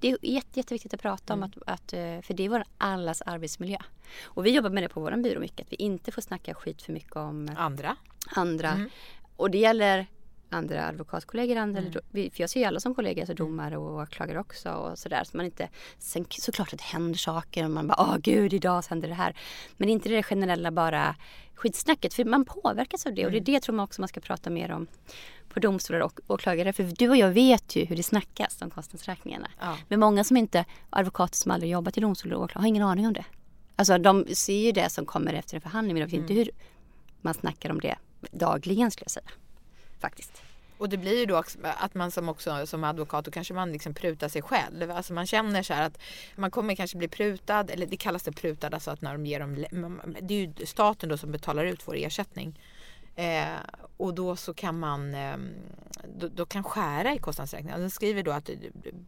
det 0.00 0.08
är 0.08 0.18
jätte, 0.22 0.58
jätteviktigt 0.60 0.94
att 0.94 1.02
prata 1.02 1.32
om. 1.32 1.42
Mm. 1.42 1.50
Att, 1.66 1.72
att, 1.72 1.92
eh, 1.92 2.20
för 2.22 2.34
det 2.34 2.44
är 2.44 2.48
vår 2.48 2.64
allas 2.78 3.22
arbetsmiljö. 3.22 3.78
Och 4.24 4.46
vi 4.46 4.50
jobbar 4.50 4.70
med 4.70 4.82
det 4.82 4.88
på 4.88 5.00
vår 5.00 5.22
byrå 5.22 5.40
mycket. 5.40 5.60
Att 5.66 5.72
vi 5.72 5.76
inte 5.76 6.12
får 6.12 6.22
snacka 6.22 6.54
skit 6.54 6.82
för 6.82 6.92
mycket 6.92 7.16
om 7.16 7.50
andra. 7.56 7.96
andra. 8.26 8.70
Mm. 8.70 8.90
Och 9.36 9.50
det 9.50 9.58
gäller 9.58 10.06
andra 10.50 10.86
advokatkollegor. 10.86 11.56
Andra, 11.56 11.80
mm. 11.80 11.92
för 12.12 12.40
jag 12.40 12.50
ser 12.50 12.60
ju 12.60 12.66
alla 12.66 12.80
som 12.80 12.94
kollegor, 12.94 13.22
alltså 13.22 13.32
mm. 13.32 13.50
domare 13.50 13.76
och 13.76 14.02
åklagare 14.02 14.40
också. 14.40 14.70
Och 14.70 14.98
sådär. 14.98 15.24
Så 15.24 15.36
man 15.36 15.46
inte, 15.46 15.68
sen 15.98 16.26
såklart 16.30 16.72
att 16.72 16.78
det 16.78 16.84
händer 16.84 17.18
saker 17.18 17.64
och 17.64 17.70
man 17.70 17.86
bara 17.86 18.02
åh 18.02 18.16
gud 18.18 18.54
idag 18.54 18.84
händer 18.88 19.08
det 19.08 19.14
här. 19.14 19.36
Men 19.76 19.88
inte 19.88 20.08
det 20.08 20.22
generella 20.22 20.70
bara 20.70 21.16
skitsnacket 21.54 22.14
för 22.14 22.24
man 22.24 22.44
påverkas 22.44 23.06
av 23.06 23.14
det. 23.14 23.24
Och 23.24 23.30
det 23.30 23.36
är 23.36 23.40
mm. 23.40 23.54
det 23.54 23.60
tror 23.60 23.74
man 23.74 23.84
också 23.84 24.02
man 24.02 24.08
ska 24.08 24.20
prata 24.20 24.50
mer 24.50 24.72
om 24.72 24.86
på 25.48 25.60
domstolar 25.60 26.00
och 26.00 26.20
åklagare. 26.26 26.72
För 26.72 26.82
du 26.82 27.08
och 27.08 27.16
jag 27.16 27.30
vet 27.30 27.76
ju 27.76 27.84
hur 27.84 27.96
det 27.96 28.02
snackas 28.02 28.62
om 28.62 28.70
kostnadsräkningarna. 28.70 29.48
Ja. 29.60 29.76
Men 29.88 30.00
många 30.00 30.24
som 30.24 30.36
inte, 30.36 30.64
advokater 30.90 31.36
som 31.36 31.50
aldrig 31.50 31.72
jobbat 31.72 31.98
i 31.98 32.00
domstol 32.00 32.32
och 32.32 32.42
åklagare 32.42 32.62
har 32.62 32.68
ingen 32.68 32.82
aning 32.82 33.06
om 33.06 33.12
det. 33.12 33.24
Alltså 33.76 33.98
de 33.98 34.26
ser 34.34 34.58
ju 34.58 34.72
det 34.72 34.90
som 34.90 35.06
kommer 35.06 35.34
efter 35.34 35.56
en 35.56 35.60
förhandling 35.60 35.94
men 35.94 36.00
de 36.00 36.16
vet 36.16 36.20
inte 36.20 36.32
mm. 36.32 36.44
hur 36.44 36.50
man 37.20 37.34
snackar 37.34 37.70
om 37.70 37.80
det 37.80 37.96
dagligen 38.32 38.90
skulle 38.90 39.04
jag 39.04 39.10
säga 39.10 39.30
faktiskt. 40.00 40.42
Och 40.78 40.88
det 40.88 40.96
blir 40.96 41.18
ju 41.18 41.26
då 41.26 41.42
att 41.62 41.94
man 41.94 42.10
som 42.10 42.28
också 42.28 42.66
som 42.66 42.84
advokat 42.84 43.24
då 43.24 43.30
kanske 43.30 43.54
man 43.54 43.72
liksom 43.72 43.94
prutar 43.94 44.28
sig 44.28 44.42
själv. 44.42 44.90
Alltså 44.90 45.12
man 45.12 45.26
känner 45.26 45.62
så 45.62 45.74
här 45.74 45.82
att 45.86 45.98
man 46.36 46.50
kommer 46.50 46.74
kanske 46.74 46.96
bli 46.98 47.08
prutad 47.08 47.70
eller 47.70 47.86
det 47.86 47.96
kallas 47.96 48.22
det 48.22 48.32
prutad 48.32 48.74
alltså 48.74 48.90
att 48.90 49.02
när 49.02 49.12
de 49.12 49.26
ger 49.26 49.40
dem. 49.40 50.00
Det 50.22 50.34
är 50.34 50.38
ju 50.38 50.66
staten 50.66 51.08
då 51.08 51.16
som 51.16 51.32
betalar 51.32 51.64
ut 51.64 51.88
vår 51.88 51.96
ersättning. 51.96 52.60
Eh, 53.16 53.58
och 53.96 54.14
då 54.14 54.36
så 54.36 54.54
kan 54.54 54.78
man 54.78 55.14
eh, 55.14 55.36
då, 56.18 56.28
då, 56.28 56.46
kan 56.46 56.64
skära 56.64 57.14
i 57.14 57.18
kostnadsräkningen. 57.18 57.80
Den 57.80 57.90
skriver 57.90 58.22
då 58.22 58.30
att 58.30 58.50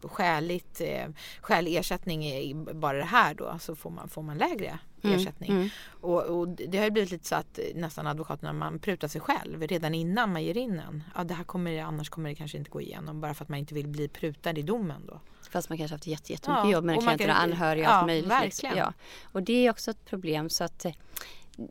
skäligt, 0.03 0.81
eh, 0.81 1.07
skälig 1.41 1.75
ersättning 1.75 2.25
är 2.25 2.73
bara 2.73 2.97
det 2.97 3.03
här 3.03 3.33
då 3.33 3.57
så 3.59 3.75
får 3.75 3.89
man, 3.89 4.09
får 4.09 4.21
man 4.21 4.37
lägre 4.37 4.79
mm, 5.03 5.15
ersättning. 5.15 5.51
Mm. 5.51 5.69
Och, 6.01 6.23
och, 6.23 6.47
det 6.47 6.77
har 6.77 6.85
ju 6.85 6.91
blivit 6.91 7.11
lite 7.11 7.27
så 7.27 7.35
att 7.35 7.59
nästan 7.75 8.07
advokaterna 8.07 8.53
man 8.53 8.79
prutar 8.79 9.07
sig 9.07 9.21
själv 9.21 9.67
redan 9.67 9.93
innan 9.93 10.33
man 10.33 10.43
ger 10.43 10.57
in 10.57 10.79
en. 10.79 11.03
Ja, 11.15 11.23
det 11.23 11.33
här 11.33 11.43
kommer, 11.43 11.81
annars 11.81 12.09
kommer 12.09 12.29
det 12.29 12.35
kanske 12.35 12.57
inte 12.57 12.69
gå 12.71 12.81
igenom 12.81 13.21
bara 13.21 13.33
för 13.33 13.43
att 13.45 13.49
man 13.49 13.59
inte 13.59 13.73
vill 13.73 13.87
bli 13.87 14.07
prutad 14.07 14.57
i 14.57 14.61
domen 14.61 15.01
då. 15.07 15.19
Fast 15.51 15.69
man 15.69 15.77
kanske 15.77 15.95
haft 15.95 16.07
jättemycket 16.07 16.47
ja, 16.47 16.71
jobb 16.71 16.85
med 16.85 16.99
klienterna, 16.99 17.33
anhöriga 17.33 17.87
och 17.87 17.93
ja, 17.93 17.97
allt 17.97 18.07
möjligt. 18.07 18.31
Verkligen. 18.31 18.77
Ja. 18.77 18.93
Och 19.23 19.43
det 19.43 19.67
är 19.67 19.71
också 19.71 19.91
ett 19.91 20.05
problem 20.05 20.49
så 20.49 20.63
att 20.63 20.85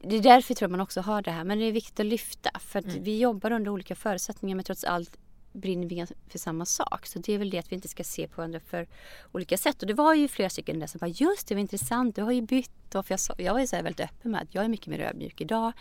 det 0.02 0.16
är 0.16 0.22
därför 0.22 0.54
tror 0.54 0.66
jag 0.66 0.70
man 0.70 0.80
också 0.80 1.00
har 1.00 1.22
det 1.22 1.30
här. 1.30 1.44
Men 1.44 1.58
det 1.58 1.64
är 1.64 1.72
viktigt 1.72 2.00
att 2.00 2.06
lyfta. 2.06 2.50
För 2.60 2.78
att 2.78 2.84
mm. 2.84 3.02
vi 3.02 3.18
jobbar 3.18 3.50
under 3.50 3.70
olika 3.70 3.94
förutsättningar 3.94 4.56
men 4.56 4.64
trots 4.64 4.84
allt 4.84 5.18
brinner 5.52 5.86
vi 5.86 6.06
för 6.28 6.38
samma 6.38 6.64
sak. 6.64 7.06
Så 7.06 7.18
det 7.18 7.32
är 7.32 7.38
väl 7.38 7.50
det 7.50 7.58
att 7.58 7.72
vi 7.72 7.74
inte 7.74 7.88
ska 7.88 8.04
se 8.04 8.28
på 8.28 8.36
varandra 8.36 8.60
för 8.60 8.86
olika 9.32 9.56
sätt. 9.56 9.82
Och 9.82 9.88
det 9.88 9.94
var 9.94 10.14
ju 10.14 10.28
flera 10.28 10.50
stycken 10.50 10.78
där 10.78 10.86
som 10.86 10.98
bara 10.98 11.08
just 11.08 11.48
det 11.48 11.54
var 11.54 11.60
intressant, 11.60 12.16
du 12.16 12.22
har 12.22 12.32
ju 12.32 12.42
bytt. 12.42 12.94
Och 12.94 13.06
för 13.06 13.12
jag, 13.12 13.40
jag 13.46 13.52
var 13.52 13.60
ju 13.60 13.66
så 13.66 13.76
väldigt 13.76 14.00
öppen 14.00 14.30
med 14.30 14.42
att 14.42 14.54
jag 14.54 14.64
är 14.64 14.68
mycket 14.68 14.86
mer 14.86 15.00
ödmjuk 15.00 15.40
idag. 15.40 15.72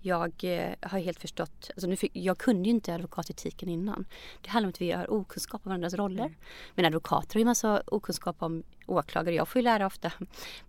Jag 0.00 0.32
eh, 0.44 0.74
har 0.82 0.98
helt 0.98 1.20
förstått, 1.20 1.70
alltså 1.70 1.86
nu 1.86 1.96
fick, 1.96 2.16
jag 2.16 2.38
kunde 2.38 2.68
ju 2.68 2.74
inte 2.74 2.94
advokatetiken 2.94 3.68
innan. 3.68 4.06
Det 4.42 4.50
handlar 4.50 4.66
om 4.66 4.70
att 4.70 4.80
vi 4.80 4.92
har 4.92 5.12
okunskap 5.12 5.60
om 5.64 5.68
varandras 5.68 5.94
roller. 5.94 6.24
Mm. 6.24 6.34
Men 6.74 6.84
advokater 6.84 7.34
har 7.34 7.38
ju 7.38 7.44
massa 7.44 7.82
okunskap 7.86 8.36
om 8.38 8.62
åklagare. 8.86 9.34
Jag 9.34 9.48
får 9.48 9.58
ju 9.58 9.62
lära 9.62 9.86
ofta, 9.86 10.12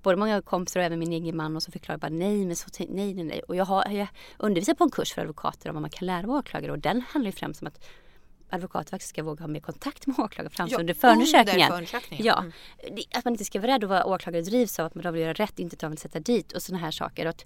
både 0.04 0.18
många 0.18 0.42
kompisar 0.42 0.80
och 0.80 0.86
även 0.86 1.00
min 1.00 1.14
egen 1.14 1.38
man 1.38 1.56
och 1.56 1.64
så 1.64 1.72
förklarar 1.72 1.98
bara 1.98 2.10
nej, 2.10 2.46
men 2.46 2.56
så, 2.56 2.70
nej, 2.80 3.14
nej, 3.14 3.24
nej. 3.24 3.42
Och 3.48 3.56
jag 3.56 3.66
har 3.66 3.92
jag 3.92 4.08
undervisat 4.38 4.78
på 4.78 4.84
en 4.84 4.90
kurs 4.90 5.14
för 5.14 5.22
advokater 5.22 5.70
om 5.70 5.76
vad 5.76 5.82
man 5.82 5.92
kan 5.92 6.06
lära 6.06 6.24
av 6.24 6.32
åklagare 6.32 6.72
och 6.72 6.80
den 6.80 7.02
handlar 7.02 7.32
ju 7.32 7.36
främst 7.38 7.62
om 7.62 7.68
att 7.68 7.86
advokater 8.50 8.90
faktiskt 8.90 9.10
ska 9.10 9.24
våga 9.24 9.44
ha 9.44 9.48
mer 9.48 9.60
kontakt 9.60 10.08
med 10.08 10.20
åklagare 10.20 10.54
främst 10.54 10.72
ja, 10.72 10.80
under 10.80 10.94
förundersökningen. 10.94 11.68
förundersökningen. 11.68 12.26
Ja, 12.26 12.40
mm. 12.40 13.04
Att 13.16 13.26
man 13.26 13.34
inte 13.34 13.46
ska 13.46 13.60
vara 13.60 13.72
rädd 13.72 13.84
att 13.84 13.90
vara 13.90 14.06
åklagare 14.06 14.42
drivs 14.42 14.80
av 14.80 14.86
att 14.86 14.96
man 14.96 15.14
vill 15.14 15.22
göra 15.22 15.34
rätt, 15.34 15.60
inte 15.60 15.76
att 15.76 15.82
man 15.82 15.92
vill 15.92 16.00
sätta 16.00 16.20
dit 16.20 16.52
och 16.52 16.62
sådana 16.62 16.84
här 16.84 16.92
saker. 16.92 17.28
Och 17.28 17.44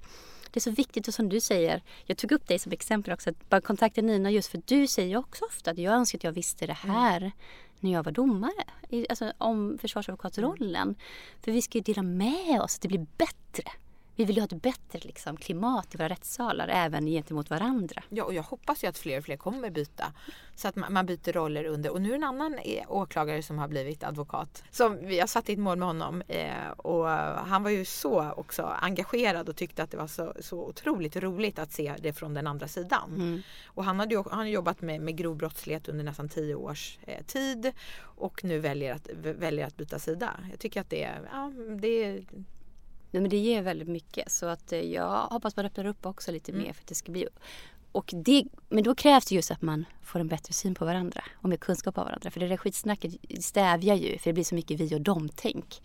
det 0.52 0.58
är 0.58 0.62
så 0.62 0.72
viktigt 0.72 1.08
och 1.08 1.14
som 1.14 1.30
du 1.30 1.40
säger, 1.40 1.82
jag 2.06 2.18
tog 2.18 2.32
upp 2.32 2.48
dig 2.48 2.60
som 2.60 2.72
exempel 2.72 3.14
också, 3.14 3.30
att 3.30 3.50
bara 3.50 3.62
kontakta 3.62 4.02
Nina 4.02 4.32
just 4.32 4.52
för 4.52 4.62
du 4.66 4.88
säger 4.88 5.18
också 5.18 5.46
ofta 5.46 5.72
att 5.72 5.78
jag 5.78 5.94
önskar 5.94 6.20
att 6.20 6.24
jag 6.24 6.32
visste 6.32 6.68
det 6.68 6.78
mm. 6.84 6.96
här 6.96 7.18
mm. 7.18 7.32
när 7.80 7.92
jag 7.92 8.04
var 8.04 8.12
domare. 8.12 8.64
Alltså 9.10 9.34
om 9.38 9.78
försvarsadvokatrollen. 9.82 10.82
Mm. 10.82 10.96
För 11.42 11.52
vi 11.52 11.62
ska 11.62 11.78
ju 11.78 11.82
dela 11.82 12.02
med 12.02 12.62
oss, 12.62 12.76
att 12.76 12.82
det 12.82 12.88
blir 12.88 13.06
bättre 13.18 13.72
vi 14.22 14.26
vill 14.26 14.36
ju 14.36 14.42
ha 14.42 14.46
ett 14.46 14.62
bättre 14.62 15.00
liksom, 15.02 15.38
klimat 15.38 15.96
i 15.96 15.98
våra 15.98 16.10
rättssalar 16.10 16.68
även 16.68 17.06
gentemot 17.06 17.50
varandra. 17.50 18.04
Ja, 18.10 18.24
och 18.24 18.34
jag 18.34 18.44
hoppas 18.44 18.84
ju 18.84 18.88
att 18.88 18.98
fler 18.98 19.18
och 19.18 19.24
fler 19.24 19.38
kommer 19.38 19.70
byta. 19.70 20.14
Så 20.56 20.68
att 20.68 20.76
man, 20.76 21.06
byter 21.06 21.34
roller 21.34 21.66
under. 21.66 21.90
Och 21.90 22.02
nu 22.02 22.12
är 22.12 22.16
en 22.16 22.24
annan 22.24 22.54
eh, 22.54 22.92
åklagare 22.92 23.44
som 23.44 23.58
har 23.58 23.68
blivit 23.68 24.04
advokat. 24.04 24.64
Som, 24.72 25.12
jag 25.12 25.30
satt 25.30 25.50
i 25.50 25.54
ett 25.54 25.60
mål 25.60 25.78
med 25.78 25.88
honom 25.88 26.24
eh, 26.28 26.70
och 26.78 27.08
han 27.48 27.64
var 27.64 27.70
ju 27.70 27.86
så 27.86 28.32
också 28.32 28.64
engagerad 28.64 29.50
och 29.50 29.56
tyckte 29.56 29.84
att 29.84 29.92
det 29.92 29.98
var 29.98 30.08
så, 30.08 30.34
så 30.40 30.68
otroligt 30.68 31.16
roligt 31.16 31.60
att 31.60 31.72
se 31.72 31.96
det 32.00 32.14
från 32.14 32.34
den 32.34 32.48
andra 32.48 32.68
sidan. 32.68 33.16
Mm. 33.16 33.42
Och 33.66 33.84
han 33.84 34.00
hade 34.00 34.16
ju 34.16 34.24
han 34.30 34.40
har 34.40 34.46
jobbat 34.46 34.82
med, 34.82 35.02
med 35.02 35.18
grov 35.18 35.38
brottslighet 35.38 35.90
under 35.90 36.04
nästan 36.04 36.30
tio 36.30 36.56
års 36.56 37.00
eh, 37.02 37.24
tid 37.26 37.72
och 38.02 38.44
nu 38.44 38.60
väljer 38.60 38.96
att, 38.96 39.10
väljer 39.16 39.68
att 39.68 39.78
byta 39.78 40.00
sida. 40.00 40.40
Jag 40.52 40.60
tycker 40.60 40.82
att 40.82 40.90
det, 40.90 41.10
ja, 41.32 41.52
det 41.82 42.04
är 42.04 42.26
Nej, 43.12 43.22
men 43.22 43.30
det 43.30 43.38
ger 43.38 43.62
väldigt 43.62 43.88
mycket 43.88 44.32
så 44.32 44.46
att 44.46 44.72
eh, 44.72 44.80
jag 44.80 45.28
hoppas 45.28 45.56
man 45.56 45.66
öppnar 45.66 45.86
upp 45.86 46.06
också 46.06 46.32
lite 46.32 46.52
mm. 46.52 46.64
mer 46.64 46.74
för 46.74 46.82
att 46.82 46.88
det 46.88 46.96
ska 46.96 47.12
bli 47.12 47.28
och 47.92 48.14
det, 48.16 48.44
men 48.70 48.84
då 48.84 48.96
krävs 48.96 49.26
det 49.26 49.36
just 49.36 49.52
att 49.52 49.62
man 49.62 49.86
får 50.02 50.20
en 50.20 50.28
bättre 50.28 50.54
syn 50.54 50.76
på 50.76 50.86
varandra 50.86 51.24
och 51.34 51.50
mer 51.50 51.58
kunskap 51.58 51.98
av 51.98 52.06
varandra. 52.06 52.32
För 52.32 52.40
det 52.40 52.48
där 52.48 52.58
skitsnacket 52.58 53.16
stävjar 53.40 53.96
ju, 53.96 54.18
för 54.18 54.30
det 54.30 54.34
blir 54.34 54.44
så 54.44 54.56
mycket 54.56 54.80
vi 54.80 54.96
och 54.96 55.02
dem-tänk. 55.02 55.82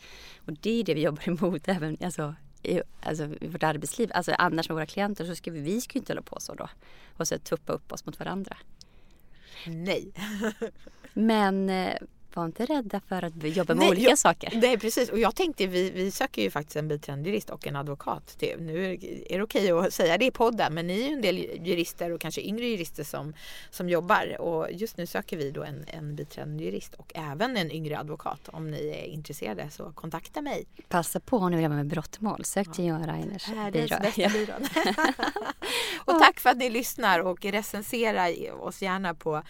Och 0.47 0.53
det 0.53 0.71
är 0.71 0.85
det 0.85 0.95
vi 0.95 1.03
jobbar 1.03 1.29
emot 1.29 1.69
även 1.69 1.97
alltså, 2.05 2.35
i, 2.63 2.81
alltså, 3.03 3.29
i 3.41 3.49
vårt 3.49 3.63
arbetsliv. 3.63 4.11
Alltså 4.15 4.33
annars 4.39 4.69
med 4.69 4.75
våra 4.75 4.87
klienter 4.87 5.25
så 5.25 5.35
ska 5.35 5.51
vi, 5.51 5.61
vi 5.61 5.81
ska 5.81 5.99
inte 5.99 6.13
hålla 6.13 6.23
på 6.23 6.41
så 6.41 6.55
då. 6.55 6.69
Och 7.17 7.29
så 7.29 7.39
tuppa 7.39 7.73
upp 7.73 7.93
oss 7.93 8.07
mot 8.07 8.19
varandra. 8.19 8.57
Nej. 9.67 10.13
men 11.13 11.71
eh, 11.71 11.95
var 12.37 12.47
inte 12.47 12.67
rädda 12.67 13.01
för 13.09 13.25
att 13.25 13.57
jobba 13.57 13.75
med 13.75 13.81
Nej, 13.81 13.91
olika 13.91 14.09
jag, 14.09 14.19
saker. 14.19 14.53
Nej 14.55 14.79
precis 14.79 15.11
och 15.11 15.19
jag 15.19 15.35
tänkte 15.35 15.67
vi, 15.67 15.91
vi 15.91 16.11
söker 16.11 16.43
ju 16.43 16.51
faktiskt 16.51 16.77
en 16.77 16.89
biträdande 16.89 17.31
jurist 17.31 17.51
och 17.51 17.67
en 17.67 17.77
advokat. 17.77 18.39
Till. 18.39 18.57
Nu 18.61 18.93
är 19.31 19.39
det 19.39 19.43
okej 19.43 19.71
att 19.71 19.95
säga 19.95 20.19
det 20.19 20.25
i 20.25 20.31
podden 20.31 20.75
men 20.75 20.87
ni 20.87 21.01
är 21.01 21.09
ju 21.09 21.13
en 21.13 21.23
del 21.23 21.39
jurister 21.39 22.13
och 22.13 22.21
kanske 22.21 22.41
yngre 22.41 22.67
jurister 22.67 23.05
som, 23.05 23.35
som 23.71 23.89
jobbar 23.89 24.41
och 24.41 24.73
just 24.73 24.97
nu 24.97 25.07
söker 25.07 25.37
vi 25.37 25.51
då 25.51 25.65
en, 25.65 25.85
en 25.89 26.17
biträdande 26.17 26.65
jurist 26.65 26.95
och 26.95 27.13
även 27.15 27.57
en 27.57 27.73
yngre 27.73 27.99
advokat. 27.99 28.49
Om 28.49 28.71
ni 28.71 28.89
är 28.89 29.05
intresserade 29.05 29.71
så 29.71 29.93
kontakta 29.93 30.43
mig. 30.43 30.67
Passa 30.89 31.21
på 31.21 31.37
om 31.37 31.51
ni 31.51 31.57
vill 31.57 31.65
jobba 31.65 31.77
med 31.77 31.87
brottmål. 31.87 32.45
Sök 32.45 32.73
till 32.73 32.85
Johan 32.85 33.07
Reiners 33.07 33.47
byrå. 34.17 34.55
och 36.05 36.19
tack 36.21 36.41
för 36.41 36.51
att 36.51 36.57
ni 36.57 36.71
lyssnar 36.71 37.21
och 37.21 37.45
recensera 37.45 38.55
oss 38.55 38.83
gärna 38.83 39.15
på 39.15 39.43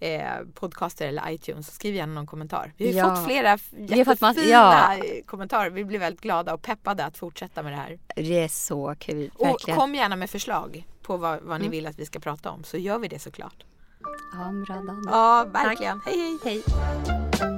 eh, 0.00 0.30
podcaster 0.54 1.08
eller 1.08 1.30
iTunes. 1.30 1.74
Skriv 1.74 1.94
gärna 1.94 2.14
någon 2.14 2.26
kommentar. 2.26 2.72
Vi 2.76 2.98
har 2.98 3.08
ja. 3.08 3.16
fått 3.16 3.26
flera 3.26 3.58
jättefina 3.88 4.34
ja. 4.44 4.96
kommentarer. 5.26 5.70
Vi 5.70 5.84
blir 5.84 5.98
väldigt 5.98 6.20
glada 6.20 6.54
och 6.54 6.62
peppade 6.62 7.04
att 7.04 7.18
fortsätta 7.18 7.62
med 7.62 7.72
det 7.72 7.76
här. 7.76 7.98
Det 8.16 8.44
är 8.44 8.48
så 8.48 8.94
kul. 8.98 9.30
Verkligen. 9.38 9.52
Och 9.52 9.82
kom 9.82 9.94
gärna 9.94 10.16
med 10.16 10.30
förslag 10.30 10.86
på 11.02 11.16
vad, 11.16 11.40
vad 11.42 11.60
ni 11.60 11.66
mm. 11.66 11.70
vill 11.70 11.86
att 11.86 11.98
vi 11.98 12.06
ska 12.06 12.18
prata 12.18 12.50
om 12.50 12.64
så 12.64 12.76
gör 12.76 12.98
vi 12.98 13.08
det 13.08 13.18
såklart. 13.18 13.64
Ja, 14.32 14.64
bra 14.66 15.00
Ja, 15.06 15.46
verkligen. 15.52 16.00
Tack. 16.00 16.14
hej. 16.14 16.38
hej. 16.44 16.62
hej. 17.40 17.57